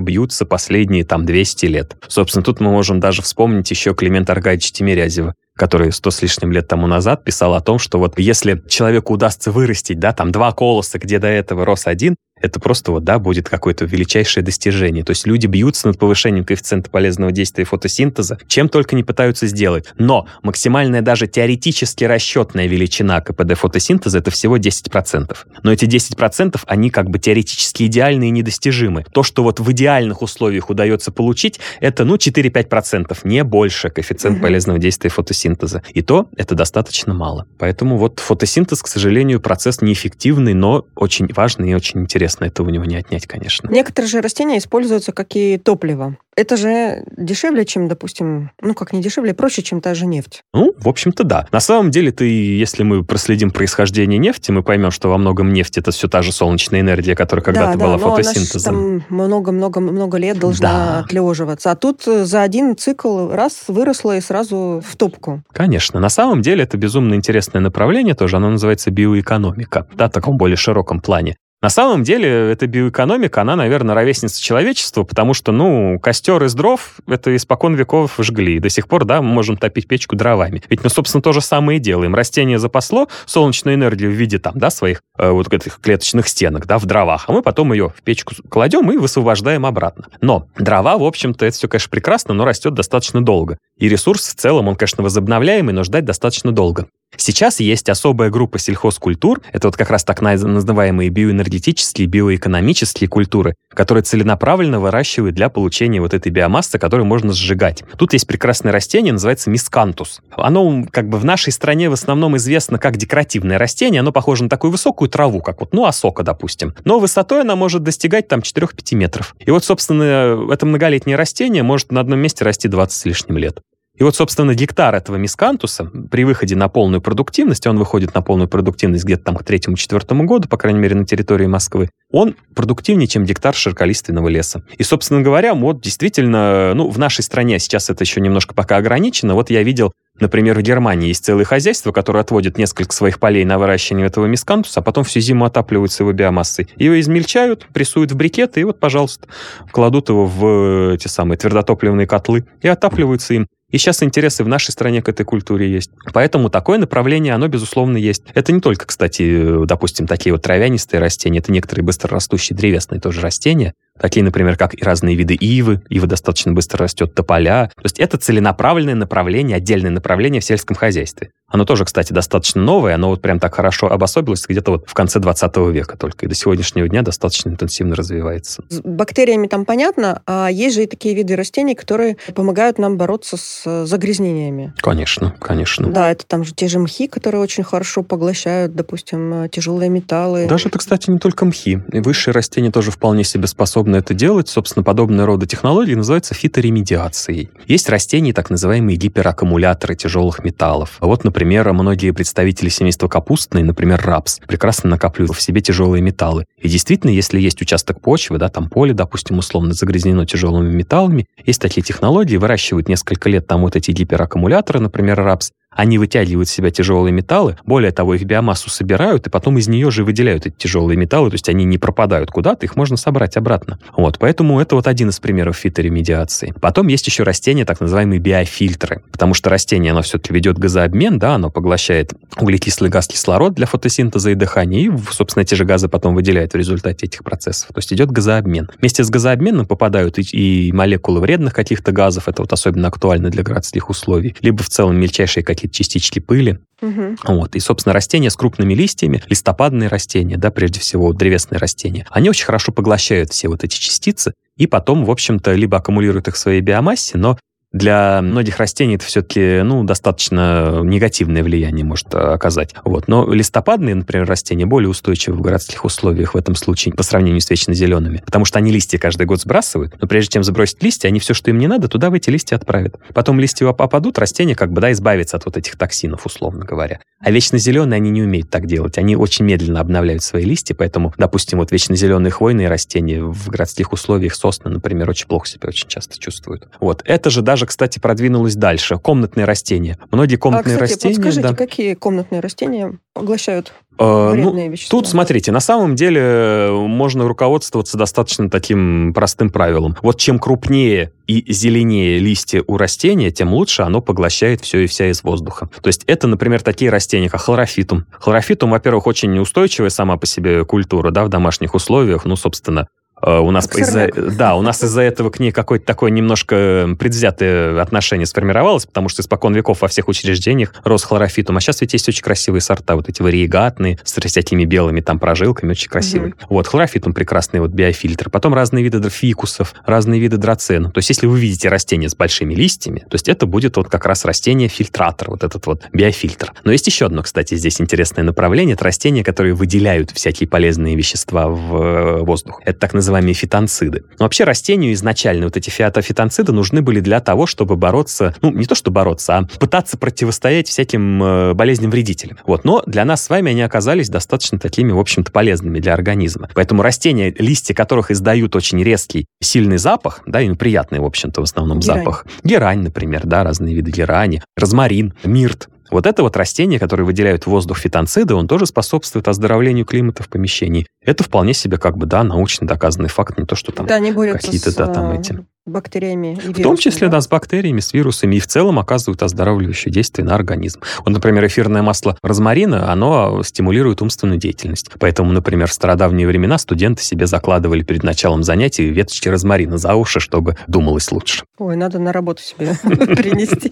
бьются 0.00 0.46
последние 0.46 1.04
там 1.04 1.24
200 1.24 1.66
лет. 1.66 1.96
Собственно, 2.08 2.44
тут 2.44 2.60
мы 2.60 2.70
можем 2.70 3.00
даже 3.00 3.22
вспомнить 3.22 3.70
еще 3.70 3.94
Климента 3.94 4.32
Аркадьевича 4.32 4.72
Тимирязева, 4.72 5.34
который 5.62 5.92
сто 5.92 6.10
с 6.10 6.20
лишним 6.22 6.50
лет 6.50 6.66
тому 6.66 6.88
назад 6.88 7.22
писал 7.22 7.54
о 7.54 7.60
том, 7.60 7.78
что 7.78 8.00
вот 8.00 8.18
если 8.18 8.60
человеку 8.68 9.14
удастся 9.14 9.52
вырастить, 9.52 10.00
да, 10.00 10.12
там 10.12 10.32
два 10.32 10.50
колоса, 10.50 10.98
где 10.98 11.20
до 11.20 11.28
этого 11.28 11.64
рос 11.64 11.86
один, 11.86 12.16
это 12.42 12.58
просто 12.58 12.90
вот, 12.90 13.04
да, 13.04 13.18
будет 13.18 13.48
какое-то 13.48 13.84
величайшее 13.84 14.42
достижение. 14.44 15.04
То 15.04 15.10
есть 15.10 15.26
люди 15.26 15.46
бьются 15.46 15.86
над 15.86 15.98
повышением 15.98 16.44
коэффициента 16.44 16.90
полезного 16.90 17.30
действия 17.30 17.64
фотосинтеза, 17.64 18.38
чем 18.48 18.68
только 18.68 18.96
не 18.96 19.04
пытаются 19.04 19.46
сделать. 19.46 19.86
Но 19.96 20.26
максимальная 20.42 21.02
даже 21.02 21.28
теоретически 21.28 22.04
расчетная 22.04 22.66
величина 22.66 23.20
КПД 23.20 23.54
фотосинтеза 23.54 24.18
это 24.18 24.30
всего 24.30 24.58
10%. 24.58 25.36
Но 25.62 25.72
эти 25.72 25.84
10% 25.84 26.60
они 26.66 26.90
как 26.90 27.10
бы 27.10 27.18
теоретически 27.18 27.84
идеальны 27.84 28.28
и 28.28 28.30
недостижимы. 28.30 29.04
То, 29.12 29.22
что 29.22 29.44
вот 29.44 29.60
в 29.60 29.70
идеальных 29.70 30.22
условиях 30.22 30.68
удается 30.68 31.12
получить, 31.12 31.60
это 31.80 32.04
ну 32.04 32.16
4-5%, 32.16 33.16
не 33.22 33.44
больше 33.44 33.90
коэффициент 33.90 34.42
полезного 34.42 34.80
действия 34.80 35.10
фотосинтеза. 35.10 35.51
И 35.92 36.02
то 36.02 36.28
это 36.36 36.54
достаточно 36.54 37.14
мало. 37.14 37.46
Поэтому 37.58 37.98
вот 37.98 38.20
фотосинтез, 38.20 38.82
к 38.82 38.86
сожалению, 38.88 39.40
процесс 39.40 39.82
неэффективный, 39.82 40.54
но 40.54 40.86
очень 40.96 41.28
важный 41.32 41.70
и 41.70 41.74
очень 41.74 42.00
интересный 42.00 42.22
интересно, 42.22 42.44
это 42.44 42.62
у 42.62 42.68
него 42.68 42.84
не 42.84 42.96
отнять, 42.96 43.26
конечно. 43.26 43.68
Некоторые 43.68 44.08
же 44.08 44.20
растения 44.20 44.58
используются 44.58 45.12
как 45.12 45.34
и 45.34 45.58
топливо. 45.58 46.16
Это 46.34 46.56
же 46.56 47.04
дешевле, 47.16 47.66
чем, 47.66 47.88
допустим, 47.88 48.50
ну 48.62 48.74
как 48.74 48.92
не 48.92 49.02
дешевле, 49.02 49.34
проще, 49.34 49.62
чем 49.62 49.80
та 49.80 49.94
же 49.94 50.06
нефть. 50.06 50.44
Ну, 50.54 50.74
в 50.78 50.88
общем-то, 50.88 51.24
да. 51.24 51.46
На 51.52 51.60
самом 51.60 51.90
деле, 51.90 52.10
ты, 52.10 52.24
если 52.24 52.82
мы 52.84 53.04
проследим 53.04 53.50
происхождение 53.50 54.18
нефти, 54.18 54.50
мы 54.50 54.62
поймем, 54.62 54.90
что 54.90 55.08
во 55.08 55.18
многом 55.18 55.52
нефть 55.52 55.76
это 55.76 55.90
все 55.90 56.08
та 56.08 56.22
же 56.22 56.32
солнечная 56.32 56.80
энергия, 56.80 57.14
которая 57.14 57.44
когда-то 57.44 57.78
да, 57.78 57.84
была 57.84 57.98
да, 57.98 58.04
фотосинтезом. 58.04 58.74
Она 58.74 59.00
там 59.00 59.16
много-много-много 59.16 60.16
лет 60.16 60.38
должна 60.38 60.68
да. 60.68 60.98
отлеживаться. 61.00 61.70
А 61.70 61.76
тут 61.76 62.04
за 62.04 62.42
один 62.42 62.76
цикл 62.76 63.28
раз 63.28 63.64
выросла 63.68 64.16
и 64.16 64.20
сразу 64.20 64.82
в 64.86 64.96
топку. 64.96 65.31
Конечно. 65.52 66.00
На 66.00 66.08
самом 66.08 66.42
деле 66.42 66.64
это 66.64 66.76
безумно 66.76 67.14
интересное 67.14 67.60
направление 67.60 68.14
тоже. 68.14 68.36
Оно 68.36 68.50
называется 68.50 68.90
биоэкономика. 68.90 69.86
Да, 69.94 70.08
в 70.08 70.12
таком 70.12 70.36
более 70.36 70.56
широком 70.56 71.00
плане. 71.00 71.36
На 71.62 71.68
самом 71.68 72.02
деле, 72.02 72.50
эта 72.50 72.66
биоэкономика, 72.66 73.40
она, 73.40 73.54
наверное, 73.54 73.94
ровесница 73.94 74.42
человечества, 74.42 75.04
потому 75.04 75.32
что, 75.32 75.52
ну, 75.52 76.00
костер 76.00 76.42
из 76.42 76.54
дров— 76.54 76.96
это 77.06 77.34
испокон 77.36 77.76
веков 77.76 78.16
жгли. 78.18 78.58
До 78.58 78.68
сих 78.68 78.88
пор, 78.88 79.04
да, 79.04 79.22
мы 79.22 79.28
можем 79.28 79.56
топить 79.56 79.86
печку 79.86 80.16
дровами. 80.16 80.60
Ведь 80.68 80.82
мы, 80.82 80.90
собственно, 80.90 81.22
то 81.22 81.32
же 81.32 81.40
самое 81.40 81.78
и 81.78 81.80
делаем. 81.80 82.16
Растение 82.16 82.58
запасло 82.58 83.06
солнечную 83.26 83.76
энергию 83.76 84.10
в 84.10 84.14
виде, 84.14 84.40
там, 84.40 84.54
да, 84.58 84.70
своих 84.70 85.02
э, 85.16 85.30
вот 85.30 85.54
этих 85.54 85.78
клеточных 85.80 86.26
стенок, 86.26 86.66
да, 86.66 86.78
в 86.78 86.84
дровах, 86.84 87.26
а 87.28 87.32
мы 87.32 87.42
потом 87.42 87.72
ее 87.72 87.90
в 87.96 88.02
печку 88.02 88.34
кладем 88.48 88.90
и 88.90 88.96
высвобождаем 88.96 89.64
обратно. 89.64 90.06
Но 90.20 90.48
дрова, 90.58 90.98
в 90.98 91.04
общем-то, 91.04 91.46
это 91.46 91.56
все, 91.56 91.68
конечно, 91.68 91.90
прекрасно, 91.90 92.34
но 92.34 92.44
растет 92.44 92.74
достаточно 92.74 93.24
долго. 93.24 93.56
И 93.78 93.88
ресурс 93.88 94.26
в 94.26 94.34
целом, 94.34 94.66
он, 94.66 94.74
конечно, 94.74 95.04
возобновляемый, 95.04 95.72
но 95.72 95.84
ждать 95.84 96.04
достаточно 96.04 96.50
долго. 96.50 96.88
Сейчас 97.16 97.60
есть 97.60 97.88
особая 97.88 98.30
группа 98.30 98.58
сельхозкультур, 98.58 99.42
это 99.52 99.68
вот 99.68 99.76
как 99.76 99.90
раз 99.90 100.04
так 100.04 100.20
называемые 100.22 101.10
биоэнергетические, 101.10 102.06
биоэкономические 102.06 103.08
культуры, 103.08 103.54
которые 103.68 104.02
целенаправленно 104.02 104.80
выращивают 104.80 105.34
для 105.34 105.48
получения 105.48 106.00
вот 106.00 106.14
этой 106.14 106.30
биомассы, 106.30 106.78
которую 106.78 107.06
можно 107.06 107.32
сжигать. 107.32 107.84
Тут 107.96 108.12
есть 108.12 108.26
прекрасное 108.26 108.72
растение, 108.72 109.12
называется 109.12 109.50
мискантус. 109.50 110.20
Оно 110.32 110.84
как 110.90 111.08
бы 111.08 111.18
в 111.18 111.24
нашей 111.24 111.52
стране 111.52 111.90
в 111.90 111.92
основном 111.92 112.36
известно 112.36 112.78
как 112.78 112.96
декоративное 112.96 113.58
растение, 113.58 114.00
оно 114.00 114.12
похоже 114.12 114.44
на 114.44 114.50
такую 114.50 114.70
высокую 114.70 115.08
траву, 115.08 115.40
как 115.40 115.60
вот, 115.60 115.72
ну, 115.72 115.84
осока, 115.84 116.22
допустим. 116.22 116.74
Но 116.84 116.98
высотой 116.98 117.42
она 117.42 117.56
может 117.56 117.82
достигать 117.82 118.28
там 118.28 118.40
4-5 118.40 118.94
метров. 118.96 119.36
И 119.38 119.50
вот, 119.50 119.64
собственно, 119.64 120.48
это 120.50 120.66
многолетнее 120.66 121.16
растение 121.16 121.62
может 121.62 121.92
на 121.92 122.00
одном 122.00 122.18
месте 122.18 122.44
расти 122.44 122.68
20 122.68 122.96
с 122.96 123.04
лишним 123.04 123.38
лет. 123.38 123.60
И 124.02 124.04
вот, 124.04 124.16
собственно, 124.16 124.52
гектар 124.52 124.96
этого 124.96 125.14
мискантуса 125.14 125.84
при 126.10 126.24
выходе 126.24 126.56
на 126.56 126.68
полную 126.68 127.00
продуктивность, 127.00 127.68
он 127.68 127.78
выходит 127.78 128.16
на 128.16 128.20
полную 128.20 128.48
продуктивность 128.48 129.04
где-то 129.04 129.22
там 129.22 129.36
к 129.36 129.44
третьему-четвертому 129.44 130.24
году, 130.24 130.48
по 130.48 130.56
крайней 130.56 130.80
мере, 130.80 130.96
на 130.96 131.06
территории 131.06 131.46
Москвы, 131.46 131.88
он 132.10 132.34
продуктивнее, 132.56 133.06
чем 133.06 133.24
гектар 133.24 133.54
широколиственного 133.54 134.26
леса. 134.26 134.64
И, 134.76 134.82
собственно 134.82 135.22
говоря, 135.22 135.54
вот 135.54 135.80
действительно, 135.80 136.74
ну, 136.74 136.90
в 136.90 136.98
нашей 136.98 137.22
стране 137.22 137.60
сейчас 137.60 137.90
это 137.90 138.02
еще 138.02 138.20
немножко 138.20 138.54
пока 138.54 138.78
ограничено. 138.78 139.34
Вот 139.34 139.50
я 139.50 139.62
видел 139.62 139.92
Например, 140.20 140.58
в 140.58 140.62
Германии 140.62 141.08
есть 141.08 141.24
целое 141.24 141.44
хозяйство, 141.44 141.90
которое 141.90 142.20
отводит 142.20 142.58
несколько 142.58 142.92
своих 142.92 143.18
полей 143.18 143.44
на 143.44 143.58
выращивание 143.58 144.06
этого 144.06 144.26
мискантуса, 144.26 144.80
а 144.80 144.82
потом 144.82 145.04
всю 145.04 145.20
зиму 145.20 145.46
отапливаются 145.46 146.02
его 146.02 146.12
биомассой. 146.12 146.68
Его 146.76 147.00
измельчают, 147.00 147.66
прессуют 147.72 148.12
в 148.12 148.16
брикеты, 148.16 148.60
и 148.60 148.64
вот, 148.64 148.78
пожалуйста, 148.78 149.26
кладут 149.70 150.10
его 150.10 150.26
в 150.26 150.94
эти 150.94 151.08
самые 151.08 151.38
твердотопливные 151.38 152.06
котлы 152.06 152.44
и 152.60 152.68
отапливаются 152.68 153.34
им. 153.34 153.48
И 153.72 153.78
сейчас 153.78 154.02
интересы 154.02 154.44
в 154.44 154.48
нашей 154.48 154.70
стране 154.70 155.02
к 155.02 155.08
этой 155.08 155.24
культуре 155.24 155.72
есть. 155.72 155.90
Поэтому 156.12 156.50
такое 156.50 156.78
направление, 156.78 157.32
оно, 157.32 157.48
безусловно, 157.48 157.96
есть. 157.96 158.22
Это 158.34 158.52
не 158.52 158.60
только, 158.60 158.86
кстати, 158.86 159.64
допустим, 159.64 160.06
такие 160.06 160.32
вот 160.32 160.42
травянистые 160.42 161.00
растения, 161.00 161.38
это 161.38 161.50
некоторые 161.50 161.84
быстрорастущие 161.84 162.56
древесные 162.56 163.00
тоже 163.00 163.22
растения, 163.22 163.72
такие, 164.02 164.22
например, 164.22 164.58
как 164.58 164.74
и 164.74 164.84
разные 164.84 165.16
виды 165.16 165.34
ивы. 165.34 165.80
Ива 165.88 166.06
достаточно 166.06 166.52
быстро 166.52 166.80
растет, 166.80 167.14
тополя. 167.14 167.70
То 167.76 167.84
есть 167.84 167.98
это 167.98 168.18
целенаправленное 168.18 168.94
направление, 168.94 169.56
отдельное 169.56 169.90
направление 169.90 170.42
в 170.42 170.44
сельском 170.44 170.76
хозяйстве. 170.76 171.30
Оно 171.48 171.66
тоже, 171.66 171.84
кстати, 171.84 172.14
достаточно 172.14 172.62
новое, 172.62 172.94
оно 172.94 173.10
вот 173.10 173.20
прям 173.20 173.38
так 173.38 173.54
хорошо 173.54 173.92
обособилось 173.92 174.46
где-то 174.48 174.70
вот 174.70 174.84
в 174.86 174.94
конце 174.94 175.20
20 175.20 175.54
века 175.70 175.98
только, 175.98 176.24
и 176.24 176.28
до 176.28 176.34
сегодняшнего 176.34 176.88
дня 176.88 177.02
достаточно 177.02 177.50
интенсивно 177.50 177.94
развивается. 177.94 178.64
С 178.70 178.80
бактериями 178.80 179.48
там 179.48 179.66
понятно, 179.66 180.22
а 180.26 180.48
есть 180.50 180.76
же 180.76 180.84
и 180.84 180.86
такие 180.86 181.14
виды 181.14 181.36
растений, 181.36 181.74
которые 181.74 182.16
помогают 182.34 182.78
нам 182.78 182.96
бороться 182.96 183.36
с 183.36 183.84
загрязнениями. 183.84 184.72
Конечно, 184.78 185.34
конечно. 185.38 185.90
Да, 185.90 186.10
это 186.10 186.26
там 186.26 186.42
же 186.42 186.54
те 186.54 186.68
же 186.68 186.78
мхи, 186.78 187.06
которые 187.06 187.42
очень 187.42 187.64
хорошо 187.64 188.02
поглощают, 188.02 188.74
допустим, 188.74 189.50
тяжелые 189.50 189.90
металлы. 189.90 190.46
Даже 190.46 190.68
это, 190.68 190.78
кстати, 190.78 191.10
не 191.10 191.18
только 191.18 191.44
мхи. 191.44 191.82
И 191.92 192.00
высшие 192.00 192.32
растения 192.32 192.70
тоже 192.70 192.90
вполне 192.90 193.24
себе 193.24 193.46
способны 193.46 193.91
это 193.96 194.14
делать. 194.14 194.48
Собственно, 194.48 194.84
подобные 194.84 195.24
рода 195.24 195.46
технологии 195.46 195.94
называются 195.94 196.34
фиторемедиацией. 196.34 197.50
Есть 197.66 197.88
растения, 197.88 198.32
так 198.32 198.50
называемые 198.50 198.96
гипераккумуляторы 198.96 199.96
тяжелых 199.96 200.44
металлов. 200.44 200.98
Вот, 201.00 201.24
Например, 201.32 201.72
многие 201.72 202.10
представители 202.10 202.68
семейства 202.68 203.08
капустной, 203.08 203.62
например, 203.62 204.02
рапс, 204.04 204.38
прекрасно 204.46 204.90
накапливают 204.90 205.36
в 205.36 205.40
себе 205.40 205.62
тяжелые 205.62 206.02
металлы. 206.02 206.44
И 206.58 206.68
действительно, 206.68 207.10
если 207.10 207.40
есть 207.40 207.62
участок 207.62 208.02
почвы, 208.02 208.36
да, 208.36 208.50
там 208.50 208.68
поле, 208.68 208.92
допустим, 208.92 209.38
условно 209.38 209.72
загрязнено 209.72 210.26
тяжелыми 210.26 210.70
металлами, 210.70 211.26
есть 211.46 211.60
такие 211.60 211.82
технологии, 211.82 212.36
выращивают 212.36 212.88
несколько 212.88 213.30
лет 213.30 213.46
там 213.46 213.62
вот 213.62 213.76
эти 213.76 213.92
гипераккумуляторы, 213.92 214.80
например, 214.80 215.22
рапс, 215.22 215.52
они 215.74 215.98
вытягивают 215.98 216.48
в 216.48 216.52
себя 216.52 216.70
тяжелые 216.70 217.12
металлы, 217.12 217.56
более 217.64 217.92
того, 217.92 218.14
их 218.14 218.24
биомассу 218.24 218.70
собирают, 218.70 219.26
и 219.26 219.30
потом 219.30 219.58
из 219.58 219.68
нее 219.68 219.90
же 219.90 220.04
выделяют 220.04 220.46
эти 220.46 220.54
тяжелые 220.56 220.96
металлы, 220.96 221.30
то 221.30 221.34
есть 221.34 221.48
они 221.48 221.64
не 221.64 221.78
пропадают 221.78 222.30
куда-то, 222.30 222.66
их 222.66 222.76
можно 222.76 222.96
собрать 222.96 223.36
обратно. 223.36 223.78
Вот, 223.96 224.18
поэтому 224.18 224.60
это 224.60 224.74
вот 224.74 224.86
один 224.86 225.08
из 225.08 225.20
примеров 225.20 225.56
фиторемедиации. 225.56 226.54
Потом 226.60 226.88
есть 226.88 227.06
еще 227.06 227.22
растения, 227.22 227.64
так 227.64 227.80
называемые 227.80 228.18
биофильтры, 228.18 229.02
потому 229.10 229.34
что 229.34 229.50
растение, 229.50 229.92
оно 229.92 230.02
все-таки 230.02 230.32
ведет 230.32 230.58
газообмен, 230.58 231.18
да, 231.18 231.34
оно 231.34 231.50
поглощает 231.50 232.12
углекислый 232.38 232.90
газ, 232.90 233.08
кислород 233.08 233.54
для 233.54 233.66
фотосинтеза 233.66 234.30
и 234.30 234.34
дыхания, 234.34 234.80
и, 234.80 234.90
собственно, 235.10 235.42
эти 235.42 235.54
же 235.54 235.64
газы 235.64 235.88
потом 235.88 236.14
выделяет 236.14 236.52
в 236.52 236.56
результате 236.56 237.06
этих 237.06 237.24
процессов. 237.24 237.68
То 237.68 237.78
есть 237.78 237.92
идет 237.92 238.10
газообмен. 238.10 238.70
Вместе 238.80 239.04
с 239.04 239.10
газообменом 239.10 239.66
попадают 239.66 240.18
и, 240.18 240.22
и 240.22 240.72
молекулы 240.72 241.20
вредных 241.20 241.54
каких-то 241.54 241.92
газов, 241.92 242.28
это 242.28 242.42
вот 242.42 242.52
особенно 242.52 242.88
актуально 242.88 243.30
для 243.30 243.42
городских 243.42 243.90
условий, 243.90 244.36
либо 244.40 244.62
в 244.62 244.68
целом 244.68 244.98
мельчайшие 244.98 245.44
какие 245.44 245.61
какие-то 245.62 245.76
частички 245.76 246.18
пыли. 246.18 246.58
Угу. 246.80 247.16
Вот. 247.24 247.54
И, 247.54 247.60
собственно, 247.60 247.92
растения 247.92 248.30
с 248.30 248.36
крупными 248.36 248.74
листьями, 248.74 249.22
листопадные 249.28 249.88
растения, 249.88 250.36
да, 250.36 250.50
прежде 250.50 250.80
всего 250.80 251.12
древесные 251.12 251.58
растения, 251.58 252.06
они 252.10 252.28
очень 252.28 252.44
хорошо 252.44 252.72
поглощают 252.72 253.30
все 253.30 253.48
вот 253.48 253.62
эти 253.64 253.76
частицы, 253.76 254.34
и 254.56 254.66
потом, 254.66 255.04
в 255.04 255.10
общем-то, 255.10 255.52
либо 255.54 255.78
аккумулируют 255.78 256.28
их 256.28 256.34
в 256.34 256.38
своей 256.38 256.60
биомассе, 256.60 257.18
но 257.18 257.38
для 257.72 258.20
многих 258.22 258.58
растений 258.58 258.96
это 258.96 259.04
все-таки, 259.04 259.62
ну, 259.62 259.84
достаточно 259.84 260.80
негативное 260.82 261.42
влияние 261.42 261.84
может 261.84 262.14
оказать. 262.14 262.74
Вот. 262.84 263.08
Но 263.08 263.32
листопадные, 263.32 263.94
например, 263.94 264.26
растения 264.26 264.66
более 264.66 264.88
упустойчивы 264.88 265.36
в 265.36 265.40
городских 265.40 265.84
условиях 265.84 266.34
в 266.34 266.36
этом 266.36 266.54
случае 266.54 266.94
по 266.94 267.02
сравнению 267.02 267.40
с 267.40 267.50
вечно 267.50 267.74
зелеными. 267.74 268.22
Потому 268.24 268.44
что 268.44 268.58
они 268.58 268.70
листья 268.70 268.98
каждый 268.98 269.26
год 269.26 269.40
сбрасывают, 269.40 269.94
но 270.00 270.06
прежде 270.06 270.34
чем 270.34 270.44
сбросить 270.44 270.82
листья, 270.82 271.08
они 271.08 271.18
все, 271.18 271.34
что 271.34 271.50
им 271.50 271.58
не 271.58 271.66
надо, 271.66 271.88
туда 271.88 272.10
в 272.10 272.14
эти 272.14 272.30
листья 272.30 272.56
отправят. 272.56 272.96
Потом 273.14 273.40
листья 273.40 273.68
опадут, 273.68 274.18
растения 274.18 274.54
как 274.54 274.72
бы, 274.72 274.80
да, 274.80 274.92
избавятся 274.92 275.36
от 275.36 275.46
вот 275.46 275.56
этих 275.56 275.76
токсинов, 275.76 276.26
условно 276.26 276.64
говоря. 276.64 277.00
А 277.20 277.30
вечно 277.30 277.58
зеленые, 277.58 277.96
они 277.96 278.10
не 278.10 278.22
умеют 278.22 278.50
так 278.50 278.66
делать. 278.66 278.98
Они 278.98 279.16
очень 279.16 279.44
медленно 279.44 279.80
обновляют 279.80 280.22
свои 280.22 280.44
листья, 280.44 280.74
поэтому, 280.74 281.14
допустим, 281.16 281.58
вот 281.58 281.72
вечно 281.72 281.96
зеленые 281.96 282.30
хвойные 282.30 282.68
растения 282.68 283.22
в 283.22 283.48
городских 283.48 283.92
условиях, 283.92 284.34
сосны, 284.34 284.70
например, 284.70 285.08
очень 285.08 285.26
плохо 285.26 285.46
себя 285.46 285.68
очень 285.68 285.88
часто 285.88 286.18
чувствуют. 286.18 286.68
Вот. 286.80 287.02
Это 287.04 287.30
же 287.30 287.42
даже 287.42 287.61
даже, 287.62 287.66
кстати, 287.66 287.98
продвинулось 287.98 288.56
дальше. 288.56 288.98
Комнатные 288.98 289.44
растения. 289.44 289.98
Многие 290.10 290.36
комнатные 290.36 290.76
а, 290.76 290.78
кстати, 290.78 290.92
растения... 290.92 291.14
подскажите, 291.14 291.48
да. 291.48 291.54
какие 291.54 291.94
комнатные 291.94 292.40
растения 292.40 292.98
поглощают 293.14 293.72
э, 293.98 294.30
вредные 294.32 294.66
ну, 294.66 294.72
вещества? 294.72 294.98
Тут, 294.98 295.08
смотрите, 295.08 295.52
на 295.52 295.60
самом 295.60 295.94
деле 295.94 296.20
э, 296.20 296.70
можно 296.72 297.28
руководствоваться 297.28 297.96
достаточно 297.96 298.50
таким 298.50 299.12
простым 299.14 299.50
правилом. 299.50 299.96
Вот 300.02 300.18
чем 300.18 300.38
крупнее 300.38 301.12
и 301.28 301.52
зеленее 301.52 302.18
листья 302.18 302.64
у 302.66 302.76
растения, 302.76 303.30
тем 303.30 303.52
лучше 303.52 303.82
оно 303.82 304.00
поглощает 304.00 304.60
все 304.60 304.80
и 304.80 304.86
вся 304.86 305.10
из 305.10 305.22
воздуха. 305.22 305.68
То 305.80 305.88
есть 305.88 306.02
это, 306.06 306.26
например, 306.26 306.62
такие 306.62 306.90
растения, 306.90 307.28
как 307.28 307.42
хлорофитум. 307.42 308.06
Хлорофитум, 308.18 308.70
во-первых, 308.70 309.06
очень 309.06 309.32
неустойчивая 309.32 309.90
сама 309.90 310.16
по 310.16 310.26
себе 310.26 310.64
культура, 310.64 311.10
да, 311.10 311.24
в 311.24 311.28
домашних 311.28 311.74
условиях. 311.74 312.24
Ну, 312.24 312.34
собственно, 312.36 312.88
у 313.22 313.50
нас 313.50 313.68
из-за, 313.76 314.10
да, 314.14 314.56
у 314.56 314.62
нас 314.62 314.82
из-за 314.82 315.02
этого 315.02 315.30
к 315.30 315.38
ней 315.38 315.52
какое-то 315.52 315.86
такое 315.86 316.10
немножко 316.10 316.88
предвзятое 316.98 317.80
отношение 317.80 318.26
сформировалось, 318.26 318.86
потому 318.86 319.08
что 319.08 319.22
испокон 319.22 319.54
веков 319.54 319.82
во 319.82 319.88
всех 319.88 320.08
учреждениях 320.08 320.74
рос 320.84 321.04
хлорофитум. 321.04 321.56
А 321.56 321.60
сейчас 321.60 321.80
ведь 321.80 321.92
есть 321.92 322.08
очень 322.08 322.22
красивые 322.22 322.60
сорта, 322.60 322.96
вот 322.96 323.08
эти 323.08 323.22
вариегатные, 323.22 323.98
с 324.04 324.12
всякими 324.20 324.64
белыми 324.64 325.00
там 325.00 325.18
прожилками, 325.18 325.70
очень 325.70 325.88
красивые. 325.88 326.34
Угу. 326.34 326.46
Вот, 326.54 326.66
хлорофитум 326.66 327.12
прекрасный 327.12 327.60
вот 327.60 327.70
биофильтр. 327.70 328.30
Потом 328.30 328.54
разные 328.54 328.82
виды 328.82 329.08
фикусов, 329.08 329.74
разные 329.86 330.20
виды 330.20 330.36
драцен. 330.36 330.90
То 330.90 330.98
есть 330.98 331.08
если 331.08 331.26
вы 331.26 331.38
видите 331.38 331.68
растение 331.68 332.08
с 332.08 332.16
большими 332.16 332.54
листьями, 332.54 333.00
то 333.00 333.14
есть 333.14 333.28
это 333.28 333.46
будет 333.46 333.76
вот 333.76 333.88
как 333.88 334.06
раз 334.06 334.24
растение-фильтратор, 334.24 335.30
вот 335.30 335.44
этот 335.44 335.66
вот 335.66 335.82
биофильтр. 335.92 336.52
Но 336.64 336.72
есть 336.72 336.86
еще 336.86 337.06
одно, 337.06 337.22
кстати, 337.22 337.54
здесь 337.54 337.80
интересное 337.80 338.24
направление. 338.24 338.74
Это 338.74 338.84
растения, 338.84 339.24
которые 339.24 339.54
выделяют 339.54 340.10
всякие 340.10 340.48
полезные 340.48 340.96
вещества 340.96 341.48
в 341.48 341.76
э, 341.76 342.18
воздух. 342.22 342.60
Это 342.64 342.78
так 342.78 342.94
называемые 342.94 343.11
называемые 343.12 343.34
фитонциды. 343.34 344.04
Но 344.18 344.24
вообще 344.24 344.44
растению 344.44 344.92
изначально 344.94 345.44
вот 345.44 345.56
эти 345.56 345.68
фитофитонциды 345.68 346.52
нужны 346.52 346.80
были 346.80 347.00
для 347.00 347.20
того, 347.20 347.46
чтобы 347.46 347.76
бороться, 347.76 348.34
ну, 348.40 348.50
не 348.50 348.64
то 348.64 348.74
что 348.74 348.90
бороться, 348.90 349.38
а 349.38 349.58
пытаться 349.58 349.98
противостоять 349.98 350.68
всяким 350.68 351.22
э, 351.22 351.54
болезням-вредителям. 351.54 352.38
Вот. 352.46 352.64
Но 352.64 352.82
для 352.86 353.04
нас 353.04 353.22
с 353.22 353.30
вами 353.30 353.50
они 353.50 353.62
оказались 353.62 354.08
достаточно 354.08 354.58
такими, 354.58 354.92
в 354.92 354.98
общем-то, 354.98 355.30
полезными 355.30 355.78
для 355.78 355.92
организма. 355.92 356.48
Поэтому 356.54 356.82
растения, 356.82 357.34
листья 357.38 357.74
которых 357.74 358.10
издают 358.10 358.56
очень 358.56 358.82
резкий, 358.82 359.26
сильный 359.42 359.78
запах, 359.78 360.20
да, 360.26 360.40
и 360.40 360.52
приятный, 360.54 361.00
в 361.00 361.04
общем-то, 361.04 361.40
в 361.40 361.44
основном 361.44 361.80
герань. 361.80 361.98
запах. 361.98 362.26
Герань, 362.44 362.80
например, 362.80 363.22
да, 363.24 363.44
разные 363.44 363.74
виды 363.74 363.90
герани, 363.90 364.42
розмарин, 364.56 365.14
мирт, 365.24 365.68
вот 365.92 366.06
это 366.06 366.22
вот 366.22 366.36
растение, 366.36 366.78
которое 366.78 367.04
выделяют 367.04 367.44
в 367.44 367.46
воздух 367.48 367.78
фитонциды, 367.78 368.34
он 368.34 368.48
тоже 368.48 368.66
способствует 368.66 369.28
оздоровлению 369.28 369.84
климата 369.84 370.22
в 370.22 370.28
помещении. 370.28 370.86
Это 371.04 371.22
вполне 371.24 371.54
себе 371.54 371.78
как 371.78 371.96
бы, 371.96 372.06
да, 372.06 372.24
научно 372.24 372.66
доказанный 372.66 373.08
факт, 373.08 373.38
не 373.38 373.44
то, 373.44 373.54
что 373.54 373.72
там 373.72 373.86
да, 373.86 373.98
какие-то, 374.00 374.74
да, 374.74 374.86
там 374.86 375.12
эти... 375.12 375.44
бактериями 375.66 376.28
и 376.28 376.34
вирусами. 376.34 376.52
В 376.52 376.62
том 376.62 376.76
числе, 376.76 377.08
да? 377.08 377.16
да, 377.16 377.20
с 377.20 377.28
бактериями, 377.28 377.80
с 377.80 377.92
вирусами, 377.92 378.36
и 378.36 378.40
в 378.40 378.46
целом 378.46 378.78
оказывают 378.78 379.22
оздоравливающее 379.22 379.92
действие 379.92 380.24
на 380.24 380.34
организм. 380.34 380.80
Вот, 380.98 381.10
например, 381.10 381.46
эфирное 381.46 381.82
масло 381.82 382.16
розмарина, 382.22 382.90
оно 382.90 383.42
стимулирует 383.42 384.02
умственную 384.02 384.38
деятельность. 384.38 384.90
Поэтому, 384.98 385.32
например, 385.32 385.68
в 385.68 385.72
стародавние 385.72 386.26
времена 386.26 386.58
студенты 386.58 387.02
себе 387.02 387.26
закладывали 387.26 387.82
перед 387.82 388.02
началом 388.02 388.42
занятий 388.42 388.86
веточки 388.88 389.28
розмарина 389.28 389.78
за 389.78 389.94
уши, 389.94 390.20
чтобы 390.20 390.56
думалось 390.66 391.10
лучше. 391.12 391.44
Ой, 391.58 391.76
надо 391.76 391.98
на 391.98 392.12
работу 392.12 392.42
себе 392.42 392.76
принести 392.82 393.70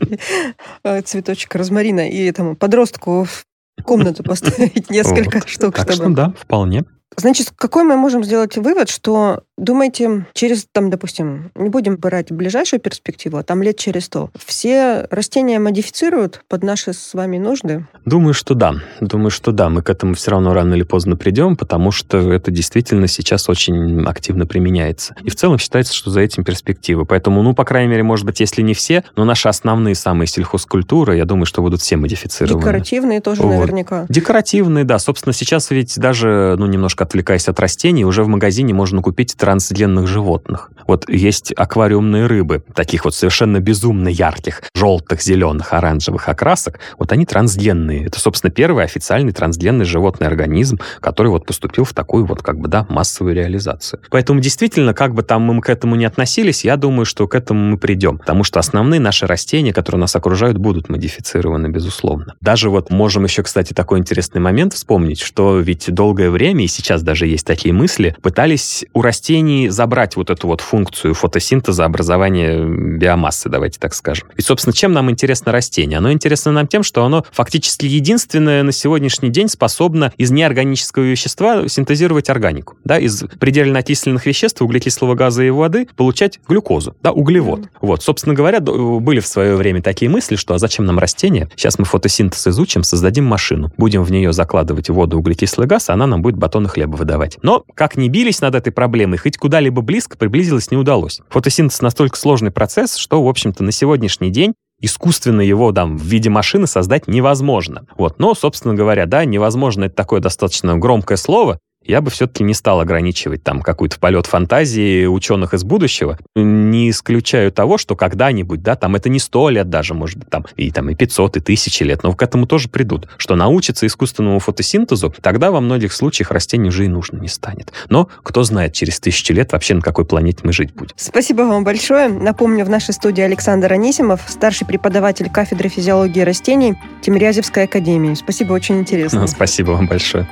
э, 0.84 1.02
цветочек 1.02 1.54
розмарина 1.54 2.08
и 2.08 2.24
этому 2.24 2.56
подростку 2.56 3.24
в 3.24 3.44
комнату 3.82 4.22
поставить 4.22 4.90
несколько 4.90 5.46
штук. 5.46 5.76
Так 5.76 5.92
что 5.92 6.08
да, 6.10 6.32
вполне. 6.38 6.84
Значит, 7.16 7.52
какой 7.56 7.82
мы 7.82 7.96
можем 7.96 8.22
сделать 8.22 8.56
вывод, 8.56 8.88
что 8.88 9.42
думаете, 9.60 10.26
через, 10.32 10.66
там, 10.72 10.90
допустим, 10.90 11.50
не 11.54 11.68
будем 11.68 11.96
брать 11.96 12.32
ближайшую 12.32 12.80
перспективу, 12.80 13.36
а 13.36 13.42
там 13.42 13.62
лет 13.62 13.76
через 13.76 14.06
сто, 14.06 14.30
все 14.44 15.06
растения 15.10 15.58
модифицируют 15.58 16.42
под 16.48 16.64
наши 16.64 16.92
с 16.92 17.14
вами 17.14 17.38
нужды? 17.38 17.86
Думаю, 18.04 18.34
что 18.34 18.54
да. 18.54 18.74
Думаю, 19.00 19.30
что 19.30 19.52
да. 19.52 19.68
Мы 19.68 19.82
к 19.82 19.90
этому 19.90 20.14
все 20.14 20.32
равно 20.32 20.54
рано 20.54 20.74
или 20.74 20.82
поздно 20.82 21.16
придем, 21.16 21.56
потому 21.56 21.92
что 21.92 22.32
это 22.32 22.50
действительно 22.50 23.06
сейчас 23.06 23.48
очень 23.48 24.04
активно 24.04 24.46
применяется. 24.46 25.14
И 25.22 25.30
в 25.30 25.36
целом 25.36 25.58
считается, 25.58 25.94
что 25.94 26.10
за 26.10 26.20
этим 26.20 26.44
перспективы. 26.44 27.04
Поэтому, 27.04 27.42
ну, 27.42 27.54
по 27.54 27.64
крайней 27.64 27.90
мере, 27.90 28.02
может 28.02 28.26
быть, 28.26 28.40
если 28.40 28.62
не 28.62 28.74
все, 28.74 29.04
но 29.16 29.24
наши 29.24 29.48
основные 29.48 29.94
самые 29.94 30.26
сельхозкультуры, 30.26 31.16
я 31.16 31.24
думаю, 31.24 31.46
что 31.46 31.62
будут 31.62 31.80
все 31.80 31.96
модифицированы. 31.96 32.60
Декоративные 32.60 33.20
тоже 33.20 33.42
вот. 33.42 33.50
наверняка. 33.50 34.06
Декоративные, 34.08 34.84
да. 34.84 34.98
Собственно, 34.98 35.32
сейчас 35.32 35.70
ведь 35.70 35.98
даже, 35.98 36.56
ну, 36.58 36.66
немножко 36.66 37.04
отвлекаясь 37.04 37.48
от 37.48 37.60
растений, 37.60 38.04
уже 38.04 38.24
в 38.24 38.28
магазине 38.28 38.74
можно 38.74 39.02
купить 39.02 39.34
трансгенных 39.50 40.06
животных. 40.06 40.70
Вот 40.86 41.08
есть 41.08 41.52
аквариумные 41.56 42.26
рыбы, 42.26 42.62
таких 42.72 43.04
вот 43.04 43.16
совершенно 43.16 43.58
безумно 43.58 44.08
ярких, 44.08 44.62
желтых, 44.76 45.22
зеленых, 45.22 45.72
оранжевых 45.72 46.28
окрасок. 46.28 46.78
Вот 46.98 47.10
они 47.10 47.26
трансгенные. 47.26 48.06
Это, 48.06 48.20
собственно, 48.20 48.52
первый 48.52 48.84
официальный 48.84 49.32
трансгенный 49.32 49.84
животный 49.84 50.28
организм, 50.28 50.78
который 51.00 51.28
вот 51.28 51.46
поступил 51.46 51.84
в 51.84 51.92
такую 51.94 52.26
вот 52.26 52.42
как 52.42 52.58
бы, 52.60 52.68
да, 52.68 52.86
массовую 52.88 53.34
реализацию. 53.34 54.00
Поэтому 54.10 54.40
действительно, 54.40 54.94
как 54.94 55.14
бы 55.14 55.22
там 55.24 55.42
мы 55.42 55.60
к 55.60 55.68
этому 55.68 55.96
не 55.96 56.04
относились, 56.04 56.64
я 56.64 56.76
думаю, 56.76 57.04
что 57.04 57.26
к 57.26 57.34
этому 57.34 57.72
мы 57.72 57.76
придем. 57.76 58.18
Потому 58.18 58.44
что 58.44 58.60
основные 58.60 59.00
наши 59.00 59.26
растения, 59.26 59.72
которые 59.72 60.00
нас 60.00 60.14
окружают, 60.14 60.58
будут 60.58 60.88
модифицированы, 60.88 61.68
безусловно. 61.68 62.34
Даже 62.40 62.70
вот 62.70 62.90
можем 62.90 63.24
еще, 63.24 63.42
кстати, 63.42 63.72
такой 63.72 63.98
интересный 63.98 64.40
момент 64.40 64.74
вспомнить, 64.74 65.20
что 65.20 65.58
ведь 65.58 65.92
долгое 65.92 66.30
время, 66.30 66.64
и 66.64 66.68
сейчас 66.68 67.02
даже 67.02 67.26
есть 67.26 67.46
такие 67.46 67.72
мысли, 67.72 68.16
пытались 68.22 68.84
у 68.92 69.02
растений 69.02 69.39
забрать 69.68 70.16
вот 70.16 70.30
эту 70.30 70.46
вот 70.46 70.60
функцию 70.60 71.14
фотосинтеза, 71.14 71.84
образования 71.84 72.64
биомассы, 72.64 73.48
давайте 73.48 73.78
так 73.78 73.94
скажем. 73.94 74.28
И, 74.36 74.42
собственно, 74.42 74.74
чем 74.74 74.92
нам 74.92 75.10
интересно 75.10 75.52
растение? 75.52 75.98
Оно 75.98 76.12
интересно 76.12 76.52
нам 76.52 76.66
тем, 76.66 76.82
что 76.82 77.04
оно 77.04 77.24
фактически 77.32 77.86
единственное 77.86 78.62
на 78.62 78.72
сегодняшний 78.72 79.30
день 79.30 79.48
способно 79.48 80.12
из 80.16 80.30
неорганического 80.30 81.04
вещества 81.04 81.68
синтезировать 81.68 82.30
органику. 82.30 82.76
Да, 82.84 82.98
из 82.98 83.24
предельно 83.38 83.80
окисленных 83.80 84.26
веществ, 84.26 84.62
углекислого 84.62 85.14
газа 85.14 85.42
и 85.42 85.50
воды, 85.50 85.88
получать 85.96 86.40
глюкозу, 86.48 86.94
да, 87.02 87.12
углевод. 87.12 87.60
Mm. 87.60 87.68
Вот, 87.80 88.02
собственно 88.02 88.34
говоря, 88.34 88.60
были 88.60 89.20
в 89.20 89.26
свое 89.26 89.56
время 89.56 89.82
такие 89.82 90.10
мысли, 90.10 90.36
что 90.36 90.54
а 90.54 90.58
зачем 90.58 90.84
нам 90.84 90.98
растение? 90.98 91.48
Сейчас 91.56 91.78
мы 91.78 91.84
фотосинтез 91.84 92.46
изучим, 92.46 92.82
создадим 92.82 93.24
машину, 93.24 93.72
будем 93.76 94.02
в 94.02 94.10
нее 94.10 94.32
закладывать 94.32 94.90
воду, 94.90 95.18
углекислый 95.18 95.66
газ, 95.66 95.90
а 95.90 95.94
она 95.94 96.06
нам 96.06 96.22
будет 96.22 96.36
батоны 96.36 96.68
хлеба 96.68 96.96
выдавать. 96.96 97.38
Но, 97.42 97.64
как 97.74 97.96
ни 97.96 98.08
бились 98.08 98.40
над 98.40 98.54
этой 98.54 98.72
проблемой, 98.72 99.18
хоть 99.30 99.38
куда-либо 99.38 99.80
близко 99.80 100.18
приблизилось 100.18 100.72
не 100.72 100.76
удалось. 100.76 101.20
Фотосинтез 101.28 101.80
настолько 101.82 102.16
сложный 102.16 102.50
процесс, 102.50 102.96
что, 102.96 103.22
в 103.22 103.28
общем-то, 103.28 103.62
на 103.62 103.70
сегодняшний 103.70 104.30
день 104.30 104.54
искусственно 104.80 105.40
его 105.40 105.70
там 105.70 105.96
в 105.96 106.02
виде 106.02 106.28
машины 106.30 106.66
создать 106.66 107.06
невозможно. 107.06 107.86
Вот. 107.96 108.18
Но, 108.18 108.34
собственно 108.34 108.74
говоря, 108.74 109.06
да, 109.06 109.24
невозможно 109.24 109.84
это 109.84 109.94
такое 109.94 110.20
достаточно 110.20 110.76
громкое 110.78 111.16
слово, 111.16 111.60
я 111.84 112.00
бы 112.00 112.10
все-таки 112.10 112.44
не 112.44 112.54
стал 112.54 112.80
ограничивать 112.80 113.42
там 113.42 113.62
какой-то 113.62 113.98
полет 113.98 114.26
фантазии 114.26 115.06
ученых 115.06 115.54
из 115.54 115.64
будущего. 115.64 116.18
Не 116.34 116.90
исключаю 116.90 117.50
того, 117.52 117.78
что 117.78 117.96
когда-нибудь, 117.96 118.62
да, 118.62 118.76
там 118.76 118.96
это 118.96 119.08
не 119.08 119.18
сто 119.18 119.48
лет 119.48 119.70
даже, 119.70 119.94
может 119.94 120.18
быть, 120.18 120.28
там 120.28 120.46
и 120.56 120.70
там 120.70 120.90
и 120.90 120.94
500, 120.94 121.38
и 121.38 121.40
тысячи 121.40 121.82
лет, 121.82 122.02
но 122.02 122.12
к 122.12 122.22
этому 122.22 122.46
тоже 122.46 122.68
придут, 122.68 123.08
что 123.16 123.34
научиться 123.34 123.86
искусственному 123.86 124.38
фотосинтезу, 124.38 125.14
тогда 125.20 125.50
во 125.50 125.60
многих 125.60 125.92
случаях 125.92 126.30
растений 126.30 126.68
уже 126.68 126.84
и 126.84 126.88
нужно 126.88 127.18
не 127.18 127.28
станет. 127.28 127.72
Но 127.88 128.08
кто 128.22 128.42
знает, 128.42 128.74
через 128.74 129.00
тысячи 129.00 129.32
лет 129.32 129.52
вообще 129.52 129.74
на 129.74 129.80
какой 129.80 130.04
планете 130.04 130.40
мы 130.44 130.52
жить 130.52 130.74
будем. 130.74 130.94
Спасибо 130.96 131.42
вам 131.42 131.64
большое. 131.64 132.08
Напомню, 132.08 132.64
в 132.64 132.70
нашей 132.70 132.92
студии 132.92 133.22
Александр 133.22 133.72
Анисимов, 133.72 134.20
старший 134.28 134.66
преподаватель 134.66 135.30
кафедры 135.30 135.68
физиологии 135.68 136.20
растений 136.20 136.74
Тимирязевской 137.02 137.64
академии. 137.64 138.14
Спасибо, 138.14 138.52
очень 138.52 138.78
интересно. 138.78 139.26
Спасибо 139.40 139.72
вам 139.72 139.86
большое. 139.86 140.28